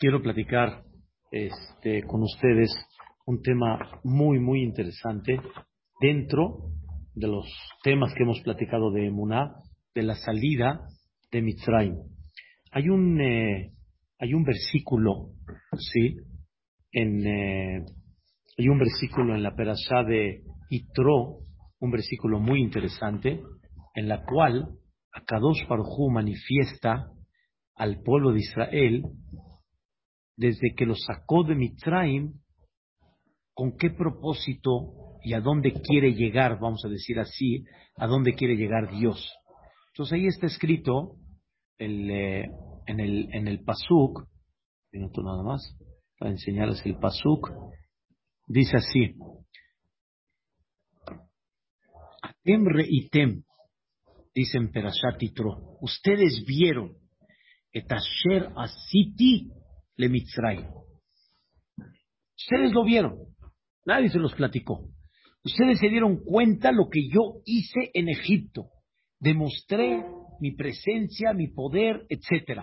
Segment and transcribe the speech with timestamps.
[0.00, 0.82] quiero platicar
[1.30, 2.70] este, con ustedes
[3.26, 5.38] un tema muy, muy interesante
[6.00, 6.70] dentro
[7.14, 7.46] de los
[7.84, 9.56] temas que hemos platicado de Emuná,
[9.94, 10.80] de la salida
[11.30, 11.96] de Mitzrayim.
[12.72, 13.72] Hay un, eh,
[14.18, 15.32] hay un versículo,
[15.76, 16.16] ¿sí?
[16.92, 17.84] En, eh,
[18.56, 21.40] hay un versículo en la Perashá de Itro,
[21.78, 23.42] un versículo muy interesante,
[23.94, 24.66] en la cual
[25.12, 27.10] Akadosh Baruj manifiesta
[27.74, 29.02] al pueblo de Israel
[30.40, 32.32] desde que lo sacó de Mitzrayim,
[33.52, 37.62] con qué propósito y a dónde quiere llegar, vamos a decir así,
[37.96, 39.22] a dónde quiere llegar Dios.
[39.92, 41.16] Entonces ahí está escrito
[41.76, 42.50] el, eh,
[42.86, 44.26] en el, en el Pasuk,
[44.90, 45.76] minuto nada más,
[46.18, 47.50] para enseñarles el Pasuk,
[48.46, 49.14] dice así,
[52.22, 53.42] Atem reitem,
[54.34, 56.96] dicen Perashat Itro, ustedes vieron
[57.74, 59.59] et asher asiti
[60.00, 60.64] le Mitzray.
[62.34, 63.18] Ustedes lo vieron,
[63.84, 64.88] nadie se los platicó.
[65.44, 68.70] Ustedes se dieron cuenta lo que yo hice en Egipto.
[69.18, 70.02] Demostré
[70.40, 72.62] mi presencia, mi poder, etc.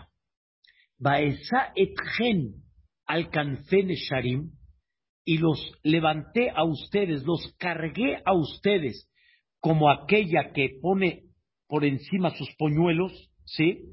[0.98, 2.56] Baesa etchen
[3.06, 4.54] alcancé Sharim
[5.24, 9.12] y los levanté a ustedes, los cargué a ustedes
[9.60, 11.26] como aquella que pone
[11.68, 13.12] por encima sus poñuelos,
[13.46, 13.84] ¿sí?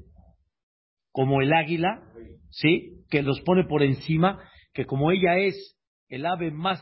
[1.15, 2.03] Como el águila,
[2.49, 3.05] ¿sí?
[3.09, 5.77] Que los pone por encima, que como ella es
[6.09, 6.81] el ave más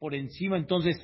[0.00, 0.96] por encima, entonces,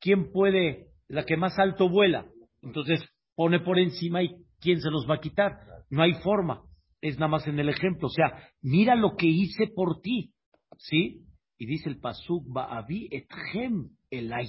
[0.00, 2.26] ¿quién puede, la que más alto vuela?
[2.60, 3.00] Entonces,
[3.36, 5.52] pone por encima y ¿quién se los va a quitar?
[5.90, 6.64] No hay forma.
[7.00, 8.08] Es nada más en el ejemplo.
[8.08, 10.32] O sea, mira lo que hice por ti,
[10.78, 11.22] ¿sí?
[11.56, 14.48] Y dice el Pasuk, Ba'avi etchem elay.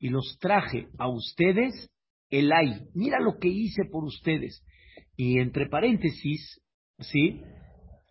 [0.00, 1.88] Y los traje a ustedes
[2.30, 4.64] Elay, mira lo que hice por ustedes.
[5.16, 6.60] Y entre paréntesis,
[6.98, 7.40] ¿sí?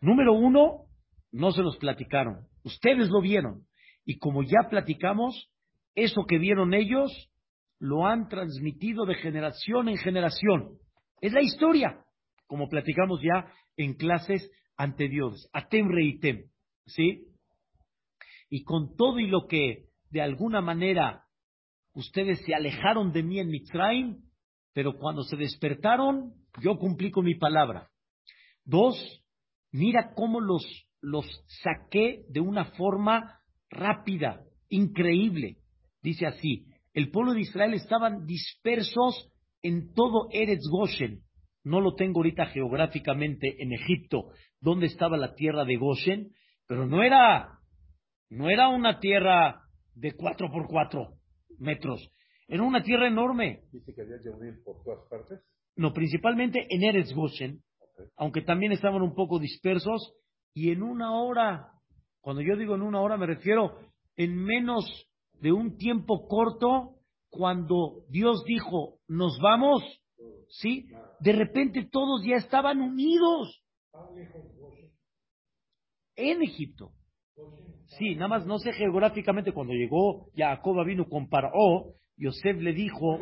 [0.02, 0.86] Número uno,
[1.32, 2.48] no se los platicaron.
[2.64, 3.66] Ustedes lo vieron.
[4.06, 5.50] Y como ya platicamos,
[5.96, 7.12] eso que vieron ellos
[7.80, 10.78] lo han transmitido de generación en generación.
[11.22, 12.04] Es la historia,
[12.48, 15.50] como platicamos ya en clases anteriores.
[15.54, 16.46] Atem reitem,
[16.86, 17.28] ¿sí?
[18.50, 21.24] Y con todo y lo que de alguna manera
[21.94, 24.22] ustedes se alejaron de mí en Mitzrayim,
[24.74, 27.90] pero cuando se despertaron, yo cumplí con mi palabra.
[28.64, 28.96] Dos,
[29.72, 30.64] mira cómo los,
[31.02, 31.26] los
[31.64, 35.58] saqué de una forma rápida, increíble.
[36.02, 39.30] Dice así, el pueblo de Israel estaban dispersos
[39.62, 41.22] en todo Eretz Goshen.
[41.64, 46.32] No lo tengo ahorita geográficamente en Egipto, donde estaba la tierra de Goshen,
[46.68, 47.60] pero no era,
[48.30, 49.62] no era una tierra
[49.96, 51.16] de cuatro por cuatro
[51.58, 52.12] metros.
[52.48, 53.64] en una tierra enorme.
[53.72, 54.18] ¿Dice que había
[54.64, 55.40] por todas partes?
[55.76, 57.62] No, principalmente en Eretz Goshen,
[58.16, 60.14] aunque también estaban un poco dispersos,
[60.54, 61.72] y en una hora,
[62.22, 63.80] cuando yo digo en una hora me refiero
[64.16, 64.86] en menos
[65.42, 66.96] de un tiempo corto,
[67.30, 69.84] cuando Dios dijo, nos vamos,
[70.48, 70.88] ¿sí?
[71.20, 73.62] De repente todos ya estaban unidos
[76.16, 76.92] en Egipto.
[77.98, 83.20] Sí, nada más no sé geográficamente cuando llegó Jacob vino con Paró, Yosef le dijo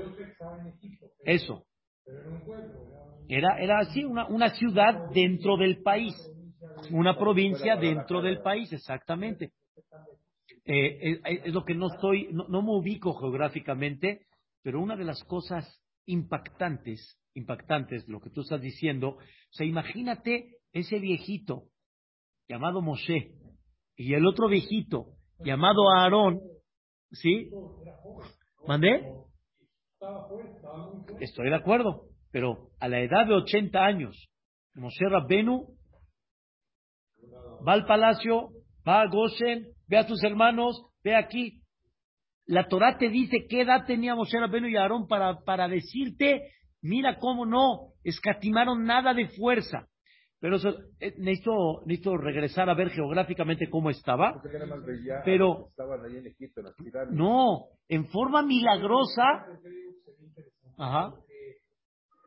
[1.26, 1.66] eso.
[3.28, 6.14] Era, era así, una, una ciudad dentro del país,
[6.92, 9.54] una provincia dentro del país, exactamente.
[10.66, 14.28] Eh, eh, es, lo que no estoy, no, no me ubico geográficamente,
[14.62, 19.20] pero una de las cosas impactantes, impactantes, lo que tú estás diciendo, o
[19.52, 21.64] sea, imagínate ese viejito
[22.48, 23.34] llamado Moshe,
[23.96, 26.42] y el otro viejito llamado Aarón,
[27.12, 27.50] ¿sí?
[28.68, 29.06] ¿Mandé?
[31.20, 34.30] Estoy de acuerdo, pero a la edad de 80 años,
[34.76, 35.68] Moshe Rabbenu
[37.68, 38.50] va al palacio,
[38.88, 41.62] va a Goshen, ve a sus hermanos, ve aquí.
[42.46, 47.18] La Torah te dice qué edad tenía Moshe Rabbenu y Aarón para, para decirte, mira
[47.20, 49.88] cómo no, escatimaron nada de fuerza.
[50.44, 50.58] Pero
[51.00, 54.42] eh, necesito, necesito regresar a ver geográficamente cómo estaba.
[55.24, 55.70] Pero
[57.12, 59.46] no, en forma milagrosa.
[60.78, 61.14] Ajá.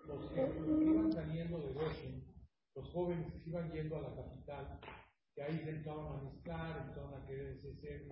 [0.07, 2.25] Los que iban saliendo de Goshen,
[2.75, 4.81] los jóvenes que iban yendo a la capital,
[5.35, 8.07] que ahí se empezaban a mezclar, empezaban a querer ser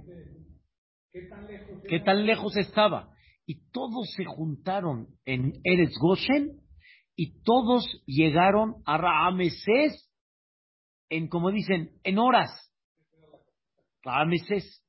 [1.13, 1.83] ¿Qué tan lejos?
[1.89, 3.15] ¿Qué tan lejos estaba?
[3.47, 6.61] Y todos se juntaron en Eretz Goshen
[7.15, 10.11] y todos llegaron a Raamesés
[11.11, 12.51] en, como dicen, en horas.
[14.03, 14.85] Raamesés,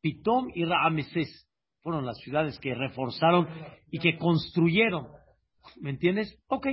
[0.00, 1.49] Pitom y Raamesés
[1.82, 3.48] fueron las ciudades que reforzaron
[3.90, 5.08] y que construyeron.
[5.80, 6.38] ¿Me entiendes?
[6.48, 6.66] Ok.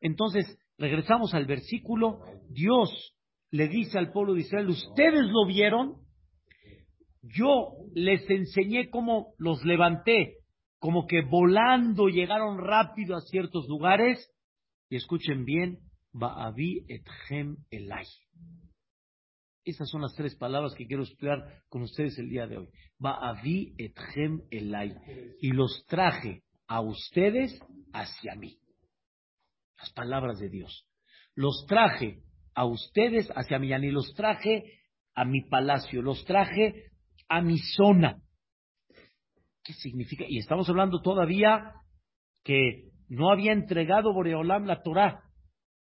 [0.00, 2.20] Entonces, regresamos al versículo.
[2.50, 3.14] Dios
[3.50, 5.96] le dice al pueblo de Israel, ustedes lo vieron,
[7.22, 10.38] yo les enseñé cómo los levanté,
[10.78, 14.30] como que volando llegaron rápido a ciertos lugares,
[14.90, 15.78] y escuchen bien,
[16.12, 18.06] Ba'avi etchem elay.
[19.64, 22.68] Esas son las tres palabras que quiero estudiar con ustedes el día de hoy.
[22.98, 24.94] Ba'avi etchem elay.
[25.40, 27.58] Y los traje a ustedes
[27.92, 28.58] hacia mí.
[29.78, 30.86] Las palabras de Dios.
[31.34, 32.22] Los traje
[32.54, 33.72] a ustedes hacia mí.
[33.72, 34.80] Y los traje
[35.14, 36.02] a mi palacio.
[36.02, 36.90] Los traje
[37.28, 38.20] a mi zona.
[39.62, 40.24] ¿Qué significa?
[40.28, 41.72] Y estamos hablando todavía
[42.42, 45.22] que no había entregado Boreolam la Torah,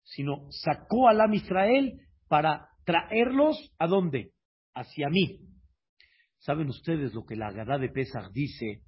[0.03, 1.99] sino sacó a Lam Israel
[2.29, 4.31] para traerlos a dónde?
[4.73, 5.39] Hacia mí.
[6.39, 8.81] ¿Saben ustedes lo que la Agadá de Pesach dice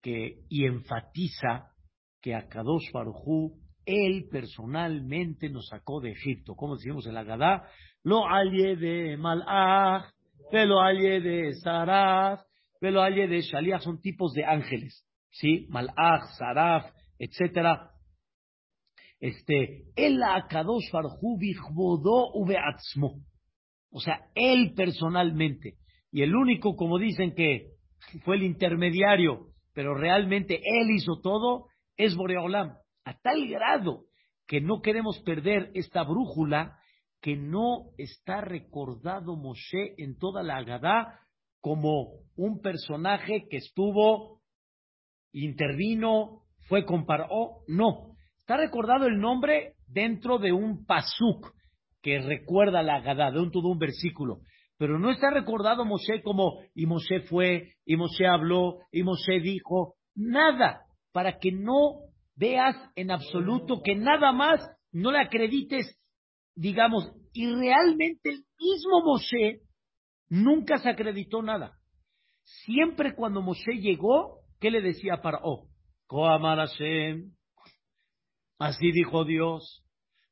[0.00, 1.72] que, y enfatiza
[2.20, 2.90] que a Kadosh
[3.84, 6.54] él personalmente nos sacó de Egipto?
[6.54, 7.68] ¿Cómo decimos en la Agadá?
[8.04, 10.12] Lo alye de Malach,
[10.52, 12.40] lo alye de Saraf,
[12.80, 15.04] lo alye de Shaliach, son tipos de ángeles.
[15.30, 15.66] ¿Sí?
[15.68, 17.90] Malach, Saraf, etcétera.
[19.18, 21.38] Este, el Akadosh Barujú
[22.34, 23.20] Ubeatzmo.
[23.90, 25.74] O sea, él personalmente.
[26.12, 27.72] Y el único, como dicen que
[28.24, 31.66] fue el intermediario, pero realmente él hizo todo,
[31.96, 32.76] es Boreolam.
[33.04, 34.04] A tal grado
[34.46, 36.76] que no queremos perder esta brújula
[37.20, 41.20] que no está recordado Moshe en toda la Agadá
[41.60, 44.40] como un personaje que estuvo,
[45.32, 47.28] intervino, fue comparó.
[47.68, 51.52] No, está recordado el nombre dentro de un pasuk
[52.02, 54.40] que recuerda la Agadá, de un todo un versículo.
[54.78, 59.96] Pero no está recordado Moshe como, y Moshe fue, y Moshe habló, y Moshe dijo,
[60.14, 60.82] nada,
[61.12, 64.60] para que no veas en absoluto que nada más
[64.92, 65.98] no le acredites,
[66.54, 69.60] digamos, y realmente el mismo Moshe
[70.28, 71.78] nunca se acreditó nada.
[72.64, 75.68] Siempre cuando Moshe llegó, ¿qué le decía para Oh?
[78.58, 79.84] Así dijo Dios.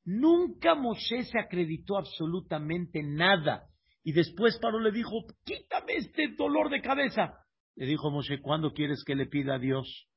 [0.09, 3.69] Nunca Moshe se acreditó absolutamente nada.
[4.03, 5.11] Y después Paro le dijo,
[5.45, 7.45] quítame este dolor de cabeza.
[7.77, 10.09] Le dijo Moshe, ¿cuándo quieres que le pida a Dios?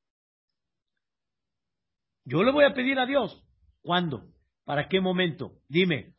[2.24, 3.44] Yo le voy a pedir a Dios.
[3.82, 4.30] ¿Cuándo?
[4.64, 5.58] ¿Para qué momento?
[5.68, 6.14] Dime,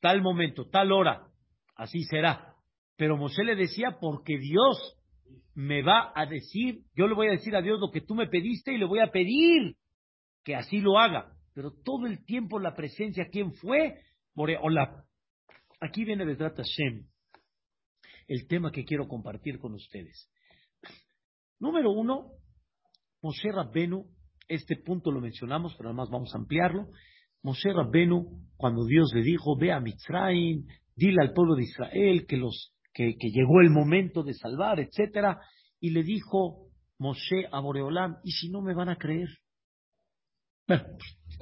[0.00, 1.28] tal momento, tal hora.
[1.76, 2.56] Así será.
[2.96, 4.98] Pero Moshe le decía, porque Dios
[5.54, 8.26] me va a decir, yo le voy a decir a Dios lo que tú me
[8.26, 9.76] pediste y le voy a pedir
[10.42, 14.02] que así lo haga pero todo el tiempo la presencia, ¿quién fue?
[14.34, 15.04] Hola.
[15.80, 17.06] Aquí viene de Trata Shem
[18.28, 20.30] el tema que quiero compartir con ustedes.
[21.58, 22.32] Número uno,
[23.20, 24.06] Moshe Rabbenu,
[24.48, 26.88] este punto lo mencionamos, pero además vamos a ampliarlo.
[27.42, 30.66] Moshe Rabbenu, cuando Dios le dijo, ve a Mitzrayim,
[30.96, 35.38] dile al pueblo de Israel que, los, que, llegó el momento de salvar, etcétera,
[35.78, 39.28] y le dijo Moshe a Boreolam, ¿y si no me van a creer?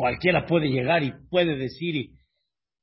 [0.00, 2.16] Cualquiera puede llegar y puede decir y...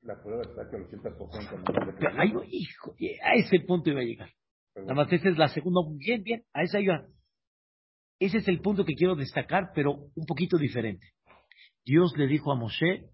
[0.04, 4.30] La prueba está que el 80% no hijo, a ese punto iba a llegar.
[4.76, 5.82] Nada más esa es la segunda.
[5.98, 7.08] Bien, bien, a esa iba.
[8.20, 11.08] Ese es el punto que quiero destacar, pero un poquito diferente.
[11.84, 13.10] Dios le dijo a Moshe,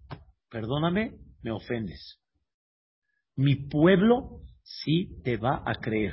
[0.50, 2.20] perdóname, me ofendes.
[3.36, 6.12] Mi pueblo sí te va a creer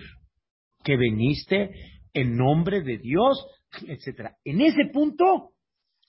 [0.85, 1.71] que viniste
[2.13, 3.45] en nombre de Dios,
[3.85, 4.37] etcétera.
[4.45, 5.51] En ese punto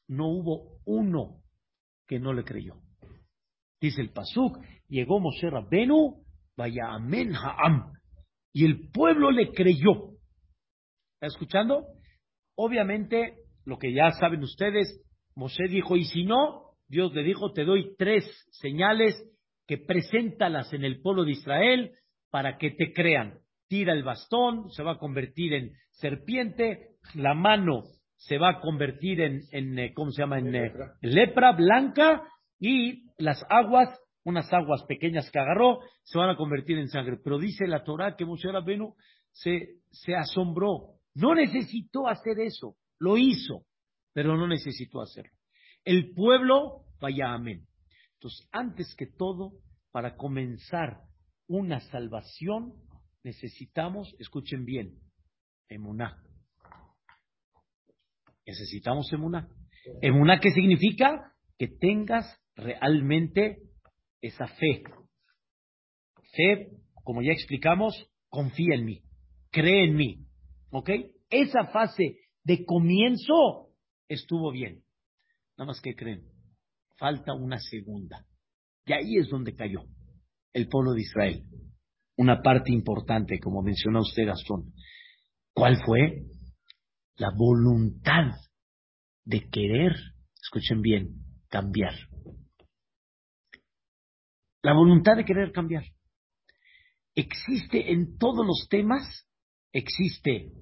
[0.06, 1.41] no hubo uno
[2.12, 2.74] que no le creyó.
[3.80, 6.22] Dice el Pasuk, llegó Moshe Rabbenu,
[6.58, 7.90] vaya amén ha'am,
[8.52, 10.10] y el pueblo le creyó.
[11.14, 11.86] ¿Está escuchando?
[12.54, 15.02] Obviamente, lo que ya saben ustedes,
[15.34, 19.14] Moshe dijo, y si no, Dios le dijo, te doy tres señales
[19.66, 21.92] que preséntalas en el pueblo de Israel
[22.30, 23.38] para que te crean.
[23.68, 27.84] Tira el bastón, se va a convertir en serpiente, la mano
[28.22, 30.38] se va a convertir en, en eh, ¿cómo se llama?
[30.38, 31.52] En eh, lepra.
[31.52, 32.22] blanca
[32.60, 33.88] y las aguas,
[34.24, 37.18] unas aguas pequeñas que agarró, se van a convertir en sangre.
[37.22, 38.94] Pero dice la Torah que Moshe Rabenu
[39.32, 40.98] se, se asombró.
[41.14, 43.64] No necesitó hacer eso, lo hizo,
[44.12, 45.32] pero no necesitó hacerlo.
[45.84, 47.66] El pueblo, vaya amén.
[48.14, 49.54] Entonces, antes que todo,
[49.90, 51.00] para comenzar
[51.48, 52.74] una salvación,
[53.24, 55.00] necesitamos, escuchen bien,
[55.68, 56.22] emuná.
[58.46, 59.48] Necesitamos emuná.
[60.00, 61.32] Emuná, ¿qué significa?
[61.58, 63.58] Que tengas realmente
[64.20, 64.82] esa fe.
[66.34, 66.68] Fe,
[67.04, 67.94] como ya explicamos,
[68.28, 69.02] confía en mí,
[69.50, 70.26] cree en mí.
[70.70, 70.90] ¿Ok?
[71.28, 73.68] Esa fase de comienzo
[74.08, 74.82] estuvo bien.
[75.56, 76.24] Nada más que creen.
[76.98, 78.24] Falta una segunda.
[78.86, 79.84] Y ahí es donde cayó.
[80.54, 81.44] el pueblo de Israel.
[82.16, 84.72] Una parte importante, como mencionó usted, Gastón.
[85.54, 86.24] ¿Cuál fue?
[87.16, 88.32] La voluntad
[89.24, 89.92] de querer,
[90.40, 91.08] escuchen bien,
[91.48, 91.94] cambiar.
[94.62, 95.84] La voluntad de querer cambiar.
[97.14, 99.28] Existe en todos los temas,
[99.72, 100.52] existe,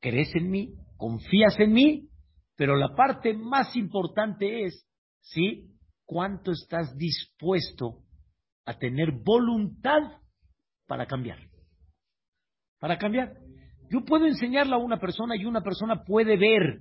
[0.00, 2.08] crees en mí, confías en mí,
[2.54, 4.86] pero la parte más importante es,
[5.20, 5.72] ¿sí?
[6.04, 8.04] ¿Cuánto estás dispuesto
[8.64, 10.20] a tener voluntad
[10.86, 11.38] para cambiar?
[12.78, 13.45] Para cambiar.
[13.90, 16.80] Yo puedo enseñarle a una persona y una persona puede ver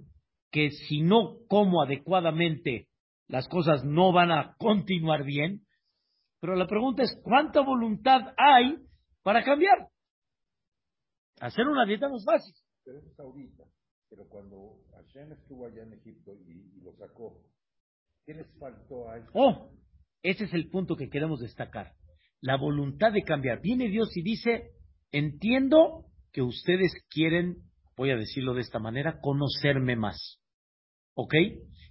[0.51, 2.87] que si no como adecuadamente
[3.27, 5.65] las cosas no van a continuar bien,
[6.39, 8.77] pero la pregunta es, ¿cuánta voluntad hay
[9.23, 9.89] para cambiar?
[11.39, 12.53] Hacer una dieta no es fácil.
[12.83, 13.63] Pero eso es ahorita.
[14.09, 17.41] Pero cuando Hashem estuvo allá en Egipto y, lo sacó,
[18.25, 19.29] ¿qué les faltó a eso?
[19.33, 19.71] Oh,
[20.21, 21.93] ese es el punto que queremos destacar.
[22.41, 23.61] La voluntad de cambiar.
[23.61, 24.71] Viene Dios y dice,
[25.11, 27.55] entiendo que ustedes quieren,
[27.95, 30.41] voy a decirlo de esta manera, conocerme más.
[31.13, 31.33] ¿Ok?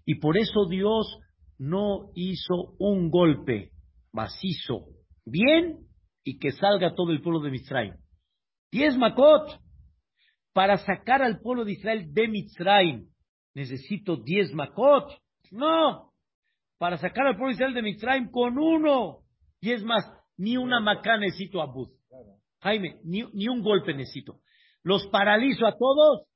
[0.04, 1.18] Y por eso Dios
[1.56, 3.70] no hizo un golpe
[4.12, 4.88] macizo,
[5.24, 5.78] bien,
[6.24, 7.94] y que salga todo el pueblo de Mitzrayim.
[8.70, 9.58] Diez Makot,
[10.52, 13.08] para sacar al pueblo de Israel de Mitzrayim,
[13.54, 15.10] necesito diez Makot.
[15.52, 16.12] No,
[16.76, 19.20] para sacar al pueblo de Israel de Mitzrayim con uno.
[19.62, 20.04] Y es más,
[20.36, 21.88] ni una macá necesito a Bud.
[22.64, 24.40] Jaime, ni, ni, un golpe necesito.
[24.83, 26.26] Los paralizo a todos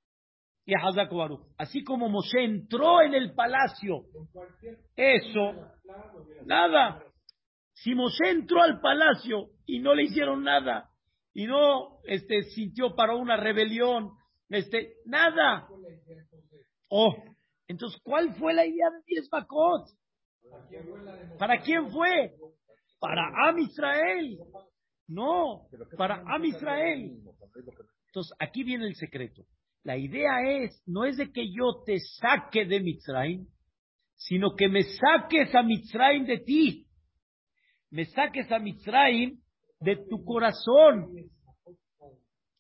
[0.67, 1.11] y a Hazak
[1.57, 4.03] Así como Moshe entró en el palacio.
[4.95, 5.55] Eso,
[6.45, 7.03] nada.
[7.73, 10.91] Si Moshe entró al palacio y no le hicieron nada,
[11.33, 14.11] y no este, sintió para una rebelión,
[14.51, 15.67] este, nada.
[16.91, 17.15] Oh,
[17.69, 19.87] entonces, ¿cuál fue la idea de Diez Bakot?
[21.39, 22.35] ¿Para quién fue?
[23.01, 24.39] Para Am Israel.
[25.09, 27.19] No, para Am Israel.
[28.07, 29.43] Entonces, aquí viene el secreto.
[29.83, 33.47] La idea es, no es de que yo te saque de Mitzrayim,
[34.17, 36.87] sino que me saques a Mitzrayim de ti.
[37.91, 39.41] Me saques a Mitzrayim
[39.81, 41.15] de tu corazón.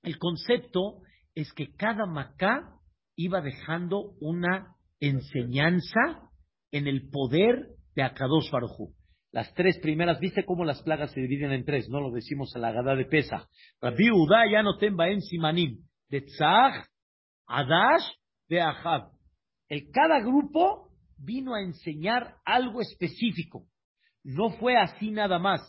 [0.03, 1.03] El concepto
[1.35, 2.73] es que cada Macá
[3.15, 6.31] iba dejando una enseñanza
[6.71, 8.95] en el poder de Akadosh Barujú.
[9.31, 11.89] Las tres primeras, ¿viste cómo las plagas se dividen en tres?
[11.89, 13.49] No lo decimos a la gada de pesa.
[13.81, 15.85] Rabbi Udá ya no temba en Simanim.
[16.09, 16.87] De Tzach,
[17.47, 18.05] Adash,
[18.49, 19.11] de Ahab.
[19.69, 23.67] El cada grupo vino a enseñar algo específico.
[24.25, 25.61] No fue así nada más.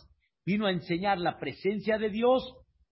[0.46, 2.42] Vino a enseñar la presencia de Dios,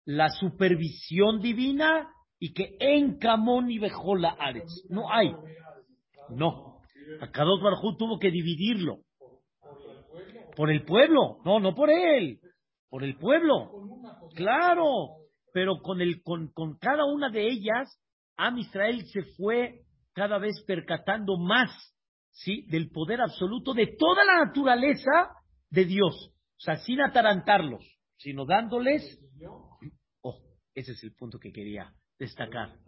[0.06, 4.86] la supervisión divina y que en Camón y la Ares.
[4.88, 5.34] No hay.
[6.30, 6.80] No.
[7.20, 9.00] Akadosh Barjú tuvo que dividirlo.
[10.56, 11.38] Por el pueblo.
[11.44, 12.40] No, no por él.
[12.88, 13.70] Por el pueblo.
[14.34, 15.16] Claro.
[15.52, 18.00] Pero con, el, con, con cada una de ellas,
[18.36, 21.70] Am Israel se fue cada vez percatando más
[22.30, 22.66] ¿sí?
[22.68, 25.30] del poder absoluto de toda la naturaleza
[25.70, 26.30] de Dios.
[26.56, 27.84] O sea, sin atarantarlos,
[28.16, 29.20] sino dándoles.
[30.22, 30.40] Oh,
[30.74, 32.78] ese es el punto que quería destacar.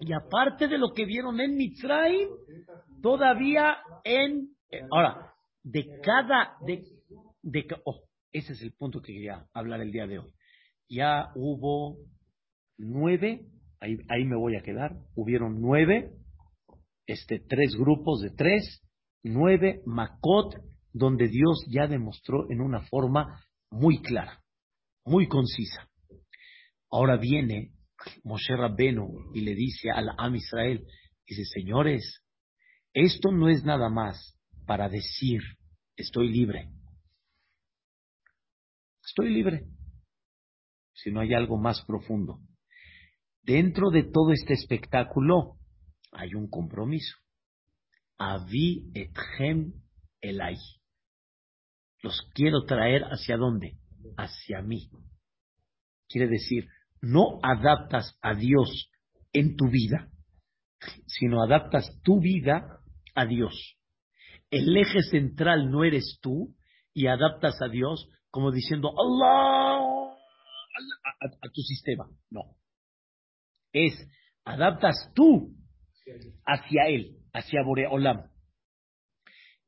[0.00, 2.28] Y aparte de lo que vieron en Mitzrayim,
[3.02, 4.50] todavía en...
[4.70, 6.56] Eh, ahora, de cada...
[6.66, 6.84] De,
[7.42, 10.32] de, oh, ese es el punto que quería hablar el día de hoy.
[10.88, 11.98] Ya hubo
[12.78, 13.46] nueve,
[13.80, 16.12] ahí, ahí me voy a quedar, hubieron nueve,
[17.06, 18.82] este, tres grupos de tres,
[19.22, 20.56] nueve Makot,
[20.92, 24.42] donde Dios ya demostró en una forma muy clara,
[25.04, 25.88] muy concisa.
[26.90, 27.72] Ahora viene
[28.24, 30.86] Moshe Rabbenu y le dice al Am Israel,
[31.26, 32.22] dice, señores,
[32.92, 35.40] esto no es nada más para decir,
[35.96, 36.70] estoy libre.
[39.04, 39.66] Estoy libre.
[40.94, 42.40] Si no hay algo más profundo.
[43.42, 45.56] Dentro de todo este espectáculo
[46.12, 47.16] hay un compromiso.
[48.18, 49.72] Avi etchem
[50.20, 50.56] elay.
[52.02, 53.78] Los quiero traer hacia dónde?
[54.16, 54.90] Hacia mí.
[56.08, 56.68] Quiere decir,
[57.06, 58.90] no adaptas a Dios
[59.32, 60.10] en tu vida,
[61.06, 62.80] sino adaptas tu vida
[63.14, 63.76] a Dios.
[64.50, 66.54] El eje central no eres tú
[66.92, 70.16] y adaptas a Dios como diciendo Allah
[71.42, 72.08] a, tu sistema.
[72.30, 72.56] No.
[73.72, 73.94] Es
[74.44, 75.54] adaptas tú
[76.44, 78.30] hacia Él, hacia Boreolam.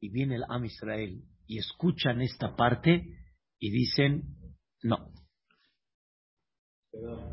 [0.00, 3.06] Y viene el Am Israel y escuchan esta parte
[3.58, 4.22] y dicen,
[4.82, 5.12] no,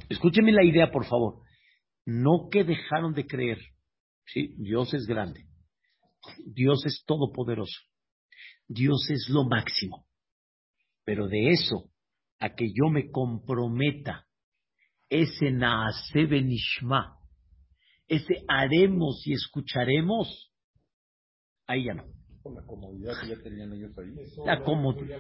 [0.10, 1.42] Escúcheme la idea, por favor.
[2.06, 3.60] No que dejaron de creer.
[4.26, 5.46] Sí, Dios es grande.
[6.46, 7.80] Dios es todopoderoso.
[8.68, 10.08] Dios es lo máximo.
[11.04, 11.92] Pero de eso
[12.40, 14.26] a que yo me comprometa,
[15.10, 17.18] ese Naase Benishma,
[18.08, 20.52] ese haremos y escucharemos,
[21.68, 22.06] ahí ya no.
[22.42, 24.14] Por la comodidad que ya tenían ellos ahí.
[24.46, 25.20] La comodidad,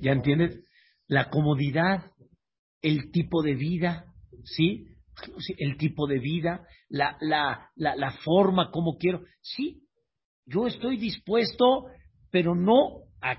[0.00, 0.64] ¿ya entiendes?
[1.06, 2.12] La comodidad,
[2.82, 4.04] el tipo de vida,
[4.44, 4.86] ¿sí?
[5.58, 9.22] El tipo de vida, la, la, la, la forma, como quiero.
[9.40, 9.82] Sí,
[10.46, 11.86] yo estoy dispuesto,
[12.30, 13.36] pero no a,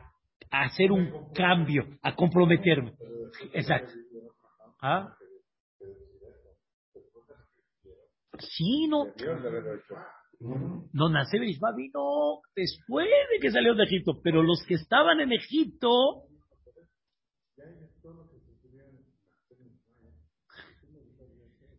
[0.52, 2.94] hacer un cambio, a comprometerme.
[3.54, 3.92] Exacto.
[4.82, 5.16] ¿Ah?
[8.40, 9.06] Sí, no.
[10.94, 16.24] No Benishma vino después de que salió de Egipto, pero los que estaban en Egipto.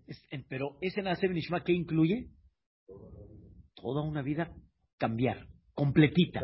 [0.07, 2.30] Es- en- Pero ese nace Benishma, ¿qué incluye?
[3.74, 4.50] Toda una vida
[4.96, 6.40] cambiar, completita.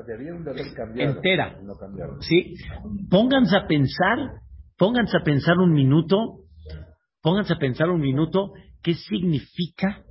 [0.76, 1.16] Cambiado.
[1.16, 1.60] Entera.
[1.62, 1.74] No.
[2.20, 2.54] ¿Sí?
[3.08, 4.18] Pónganse a pensar,
[4.76, 6.44] pónganse a pensar un minuto,
[7.22, 8.52] pónganse a pensar un minuto,
[8.82, 10.04] ¿qué significa,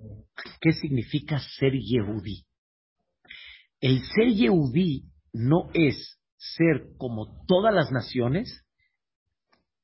[0.59, 2.45] qué significa ser Yehudí?
[3.79, 5.03] El ser Yehudí
[5.33, 8.65] no es ser como todas las naciones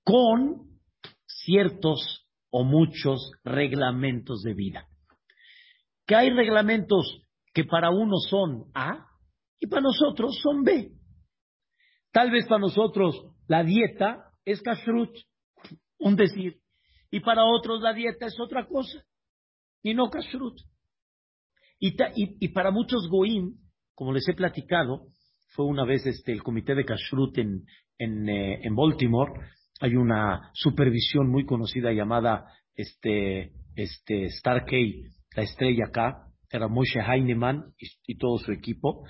[0.03, 0.79] con
[1.27, 2.22] ciertos
[2.55, 4.87] o muchos reglamentos de vida.
[6.05, 9.07] Que hay reglamentos que para unos son A
[9.59, 10.91] y para nosotros son B.
[12.11, 13.15] Tal vez para nosotros
[13.47, 15.09] la dieta es kashrut,
[15.97, 16.59] un decir,
[17.09, 19.03] y para otros la dieta es otra cosa,
[19.81, 20.59] y no kashrut.
[21.79, 23.55] Y, ta- y para muchos goim,
[23.95, 25.07] como les he platicado,
[25.55, 27.65] fue una vez este, el comité de kashrut en,
[27.97, 29.31] en, eh, en Baltimore,
[29.83, 37.73] hay una supervisión muy conocida llamada este, este Starkey, la estrella acá, era Moshe Heinemann
[38.07, 39.03] y, todo su equipo,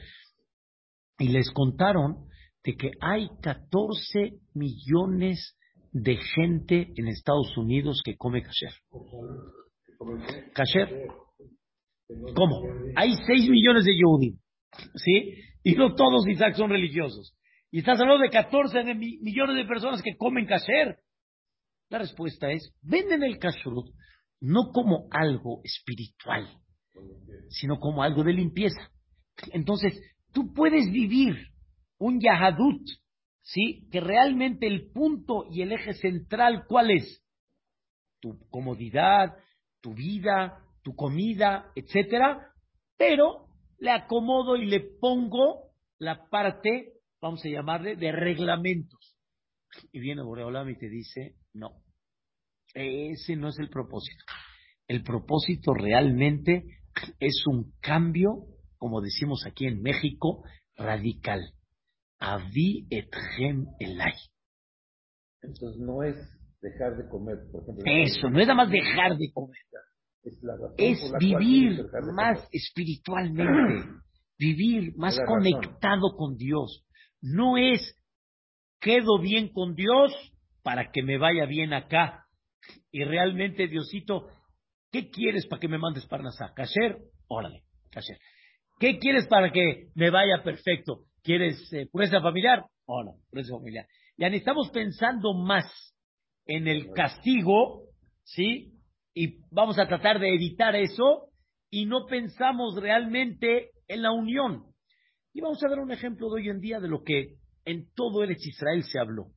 [1.20, 2.26] y les contaron
[2.64, 5.56] de que hay 14 millones
[5.92, 8.74] de gente en Estados Unidos que come kasher.
[10.56, 11.08] Kasher.
[12.36, 12.64] ¿Cómo?
[12.96, 14.40] Hay 6 millones de Yehudim,
[14.96, 15.36] ¿sí?
[15.64, 17.36] Y no todos, Isaac, son religiosos.
[17.74, 21.00] Y estás hablando de 14 de mi- millones de personas que comen kasher.
[21.90, 23.88] La respuesta es, venden el kashrut
[24.42, 26.48] no como algo espiritual,
[27.50, 28.80] sino como algo de limpieza.
[29.54, 30.00] Entonces,
[30.34, 31.36] tú puedes vivir
[31.98, 32.88] un Yahadut,
[33.42, 33.88] ¿sí?
[33.92, 37.26] Que realmente el punto y el eje central, ¿cuál es?
[38.22, 39.36] Tu comodidad,
[39.82, 42.52] tu vida, tu comida, etcétera,
[42.98, 43.48] pero
[43.80, 46.93] le acomodo y le pongo la parte,
[47.24, 49.18] vamos a llamarle, de reglamentos.
[49.94, 51.82] Y viene Boreolam y te dice, no,
[52.74, 54.26] ese no es el propósito.
[54.88, 56.66] El propósito realmente
[57.20, 58.46] es un cambio,
[58.78, 60.44] como decimos aquí en México,
[60.76, 61.42] radical.
[62.20, 64.14] Avi etchem elay.
[65.42, 66.16] Entonces no es
[66.62, 67.84] dejar de comer, por ejemplo.
[67.86, 69.58] Eso, no es nada más dejar de comer.
[70.24, 73.90] Es, la razón Es por la cual vivir de más espiritualmente,
[74.38, 76.86] vivir más conectado con Dios.
[77.24, 77.98] No es
[78.82, 80.12] quedo bien con Dios
[80.62, 82.26] para que me vaya bien acá.
[82.92, 84.28] Y realmente, Diosito,
[84.92, 86.54] ¿qué quieres para que me mandes Parnasá?
[86.54, 86.98] ¿Kasher?
[87.28, 88.18] Órale, kasher.
[88.80, 91.06] ¿Qué quieres para que me vaya perfecto?
[91.24, 92.66] ¿Quieres eh, pureza familiar?
[92.88, 93.86] No, pureza familiar.
[94.18, 95.66] Ya ni estamos pensando más
[96.46, 97.84] en el castigo,
[98.24, 98.74] ¿sí?
[99.14, 101.30] Y vamos a tratar de evitar eso
[101.70, 104.73] y no pensamos realmente en la unión.
[105.34, 108.24] Y vamos a dar un ejemplo de hoy en día de lo que en todo
[108.24, 109.32] Eretz Israel se habló.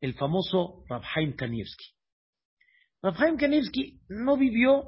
[0.00, 1.84] El famoso Rabhaim Kanievski.
[3.02, 4.84] Rabhaim Kanievski no vivió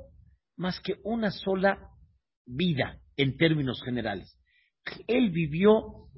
[0.57, 1.91] más que una sola
[2.47, 4.35] vida en términos generales.
[5.07, 6.09] Él vivió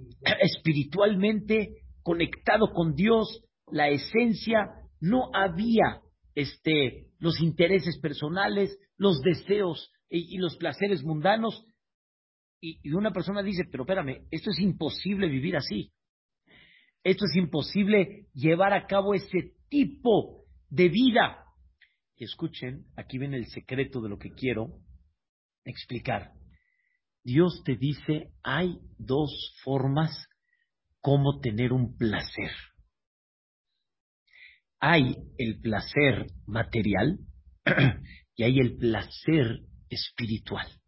[0.40, 6.00] espiritualmente conectado con Dios, la esencia, no había
[6.36, 11.64] este, los intereses personales, los deseos y los placeres mundanos.
[12.64, 15.92] Y, una persona dice, pero espérame, esto es imposible vivir así.
[17.02, 21.44] Esto es imposible llevar a cabo ese tipo de vida.
[22.16, 24.78] Y escuchen, aquí viene el secreto de lo que quiero
[25.64, 26.30] explicar.
[27.24, 30.28] Dios te dice, hay dos formas
[31.00, 32.52] como tener un placer.
[34.78, 37.18] Hay el placer material
[38.36, 40.81] y hay el placer espiritual.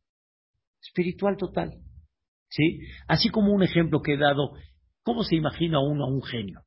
[0.95, 1.75] Espiritual total.
[2.49, 2.79] ¿Sí?
[3.09, 4.53] Así como un ejemplo que he dado,
[5.03, 6.61] ¿cómo se imagina uno a un genio?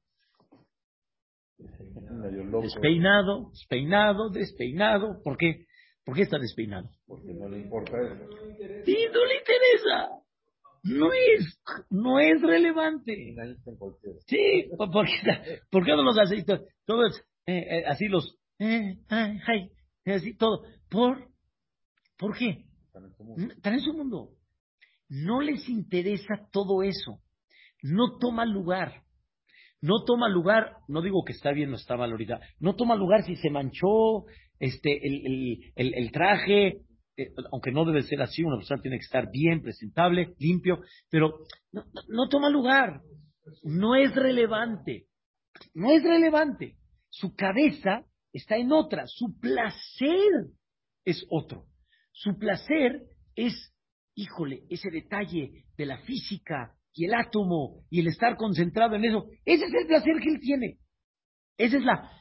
[2.62, 5.22] Despeinado, despeinado, despeinado.
[5.24, 5.66] ¿Por qué?
[6.04, 6.90] ¿Por qué está despeinado?
[7.06, 8.30] porque no le importa eso.
[8.86, 10.10] Sí, no le interesa.
[10.84, 13.34] no es, no es relevante.
[14.26, 16.44] Sí, porque, ¿por qué no los hace?
[16.86, 19.72] Todo es, eh, eh, así los, eh, ay,
[20.06, 20.64] así todo.
[20.90, 21.30] ¿Por?
[22.18, 22.66] ¿Por qué?
[23.56, 24.32] Están en su mundo.
[25.10, 27.22] No les interesa todo eso.
[27.82, 29.04] No toma lugar.
[29.82, 33.24] No toma lugar, no digo que está bien o está mal ahorita, no toma lugar
[33.24, 34.26] si se manchó
[34.60, 36.82] este, el, el, el traje,
[37.18, 41.40] eh, aunque no debe ser así, una persona tiene que estar bien, presentable, limpio, pero
[41.72, 43.02] no, toma lugar,
[43.64, 45.08] no es relevante,
[45.74, 46.78] no es relevante.
[47.10, 50.52] Su cabeza está en otra, su placer
[51.06, 51.66] es otro.
[52.18, 53.04] Su placer
[53.36, 53.54] es,
[54.16, 59.28] híjole, ese detalle de la física y el átomo y el estar concentrado en eso.
[59.46, 60.80] Ese es el placer que él tiene.
[61.58, 62.12] Esa es la.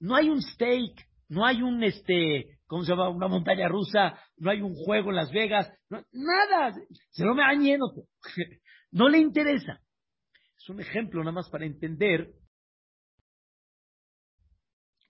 [0.00, 3.10] No hay un steak, no hay un este, ¿cómo se llama?
[3.10, 6.74] Una montaña rusa, no hay un juego en Las Vegas, nada,
[7.12, 7.86] se lo me lleno.
[8.90, 9.80] no le interesa.
[10.56, 12.28] Es un ejemplo nada más para entender